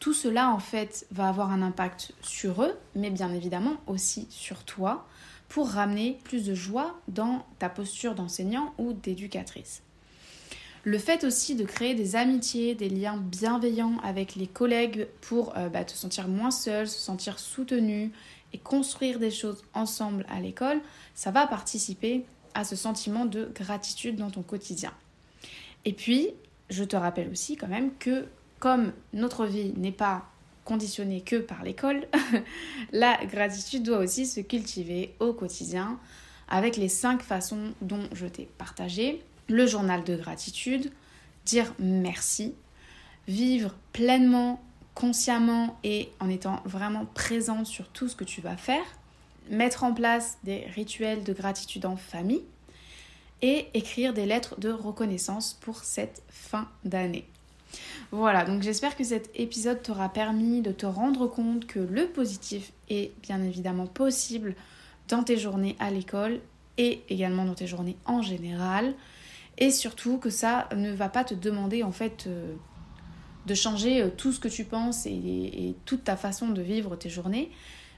Tout 0.00 0.12
cela 0.12 0.50
en 0.50 0.58
fait 0.58 1.06
va 1.10 1.28
avoir 1.28 1.50
un 1.50 1.62
impact 1.62 2.12
sur 2.20 2.62
eux, 2.62 2.74
mais 2.94 3.10
bien 3.10 3.32
évidemment 3.32 3.78
aussi 3.86 4.26
sur 4.30 4.64
toi, 4.64 5.06
pour 5.48 5.70
ramener 5.70 6.18
plus 6.24 6.44
de 6.44 6.54
joie 6.54 7.00
dans 7.08 7.46
ta 7.58 7.68
posture 7.68 8.14
d'enseignant 8.14 8.74
ou 8.78 8.92
d'éducatrice. 8.92 9.82
Le 10.84 10.98
fait 10.98 11.24
aussi 11.24 11.54
de 11.54 11.64
créer 11.64 11.94
des 11.94 12.16
amitiés, 12.16 12.74
des 12.74 12.88
liens 12.88 13.16
bienveillants 13.16 13.98
avec 14.02 14.34
les 14.36 14.46
collègues 14.46 15.08
pour 15.20 15.56
euh, 15.56 15.68
bah, 15.68 15.84
te 15.84 15.92
sentir 15.92 16.28
moins 16.28 16.50
seul, 16.50 16.88
se 16.88 16.98
sentir 16.98 17.38
soutenu 17.38 18.12
et 18.52 18.58
construire 18.58 19.18
des 19.18 19.30
choses 19.30 19.64
ensemble 19.74 20.24
à 20.28 20.40
l'école, 20.40 20.80
ça 21.14 21.30
va 21.30 21.46
participer 21.46 22.24
à 22.54 22.64
ce 22.64 22.76
sentiment 22.76 23.26
de 23.26 23.50
gratitude 23.54 24.16
dans 24.16 24.30
ton 24.30 24.42
quotidien. 24.42 24.92
Et 25.84 25.92
puis, 25.92 26.30
je 26.70 26.84
te 26.84 26.96
rappelle 26.96 27.28
aussi 27.30 27.56
quand 27.56 27.68
même 27.68 27.90
que 27.98 28.26
comme 28.58 28.92
notre 29.12 29.46
vie 29.46 29.72
n'est 29.76 29.92
pas 29.92 30.26
conditionnée 30.64 31.22
que 31.22 31.36
par 31.36 31.62
l'école, 31.62 32.06
la 32.92 33.24
gratitude 33.26 33.82
doit 33.82 33.98
aussi 33.98 34.26
se 34.26 34.40
cultiver 34.40 35.14
au 35.20 35.32
quotidien 35.32 35.98
avec 36.48 36.76
les 36.76 36.88
cinq 36.88 37.22
façons 37.22 37.72
dont 37.80 38.08
je 38.12 38.26
t'ai 38.26 38.48
partagé. 38.58 39.22
Le 39.48 39.66
journal 39.66 40.04
de 40.04 40.16
gratitude, 40.16 40.92
dire 41.44 41.72
merci, 41.78 42.54
vivre 43.26 43.74
pleinement, 43.92 44.62
consciemment 44.94 45.78
et 45.84 46.10
en 46.20 46.28
étant 46.28 46.60
vraiment 46.64 47.06
présent 47.06 47.64
sur 47.64 47.88
tout 47.88 48.08
ce 48.08 48.16
que 48.16 48.24
tu 48.24 48.40
vas 48.40 48.56
faire, 48.56 48.84
mettre 49.50 49.84
en 49.84 49.94
place 49.94 50.38
des 50.44 50.66
rituels 50.74 51.24
de 51.24 51.32
gratitude 51.32 51.86
en 51.86 51.96
famille 51.96 52.42
et 53.42 53.68
écrire 53.74 54.12
des 54.12 54.26
lettres 54.26 54.58
de 54.58 54.70
reconnaissance 54.70 55.56
pour 55.60 55.84
cette 55.84 56.22
fin 56.28 56.68
d'année. 56.84 57.26
Voilà, 58.10 58.44
donc 58.44 58.62
j'espère 58.62 58.96
que 58.96 59.04
cet 59.04 59.30
épisode 59.34 59.82
t'aura 59.82 60.08
permis 60.08 60.62
de 60.62 60.72
te 60.72 60.86
rendre 60.86 61.26
compte 61.26 61.66
que 61.66 61.78
le 61.78 62.06
positif 62.08 62.72
est 62.88 63.12
bien 63.22 63.42
évidemment 63.42 63.86
possible 63.86 64.54
dans 65.08 65.22
tes 65.22 65.36
journées 65.36 65.76
à 65.78 65.90
l'école 65.90 66.40
et 66.78 67.02
également 67.08 67.44
dans 67.44 67.54
tes 67.54 67.66
journées 67.66 67.96
en 68.06 68.22
général 68.22 68.94
et 69.58 69.70
surtout 69.70 70.18
que 70.18 70.30
ça 70.30 70.68
ne 70.74 70.92
va 70.92 71.08
pas 71.08 71.24
te 71.24 71.34
demander 71.34 71.82
en 71.82 71.92
fait 71.92 72.24
euh, 72.26 72.54
de 73.46 73.54
changer 73.54 74.02
euh, 74.02 74.08
tout 74.08 74.32
ce 74.32 74.40
que 74.40 74.48
tu 74.48 74.64
penses 74.64 75.04
et, 75.04 75.74
toute 75.84 76.04
ta 76.04 76.16
façon 76.16 76.48
de 76.48 76.62
vivre 76.62 76.96
tes 76.96 77.10
journées, 77.10 77.50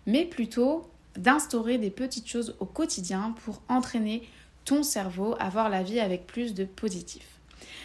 mais 0.07 0.25
plutôt 0.25 0.91
d'instaurer 1.17 1.77
des 1.77 1.91
petites 1.91 2.29
choses 2.29 2.57
au 2.61 2.67
quotidien 2.67 3.35
pour 3.45 3.61
entraîner 3.69 4.23
ton 4.65 4.83
cerveau 4.83 5.37
à 5.39 5.51
voir 5.51 5.69
la 5.69 5.83
vie 5.83 6.01
avec 6.01 6.27
plus 6.27 6.55
de 6.55 6.65
positif. 6.65 7.27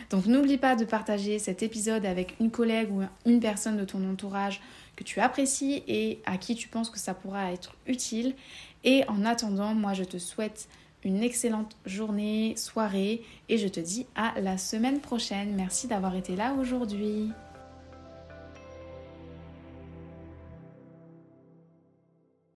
Donc 0.09 0.25
n'oublie 0.25 0.57
pas 0.57 0.75
de 0.75 0.85
partager 0.85 1.37
cet 1.37 1.61
épisode 1.61 2.05
avec 2.05 2.35
une 2.39 2.51
collègue 2.51 2.91
ou 2.91 3.01
une 3.25 3.39
personne 3.39 3.77
de 3.77 3.83
ton 3.83 4.09
entourage 4.09 4.61
que 4.95 5.03
tu 5.03 5.19
apprécies 5.19 5.83
et 5.87 6.21
à 6.25 6.37
qui 6.37 6.55
tu 6.55 6.69
penses 6.69 6.89
que 6.89 6.99
ça 6.99 7.13
pourra 7.13 7.51
être 7.51 7.75
utile. 7.87 8.35
Et 8.85 9.03
en 9.09 9.25
attendant, 9.25 9.73
moi 9.73 9.93
je 9.93 10.03
te 10.03 10.17
souhaite 10.17 10.69
une 11.05 11.23
excellente 11.23 11.77
journée, 11.85 12.55
soirée 12.57 13.21
et 13.47 13.57
je 13.57 13.67
te 13.67 13.79
dis 13.79 14.07
à 14.15 14.39
la 14.41 14.57
semaine 14.57 14.99
prochaine. 14.99 15.53
Merci 15.55 15.87
d'avoir 15.87 16.15
été 16.15 16.35
là 16.35 16.53
aujourd'hui. 16.59 17.31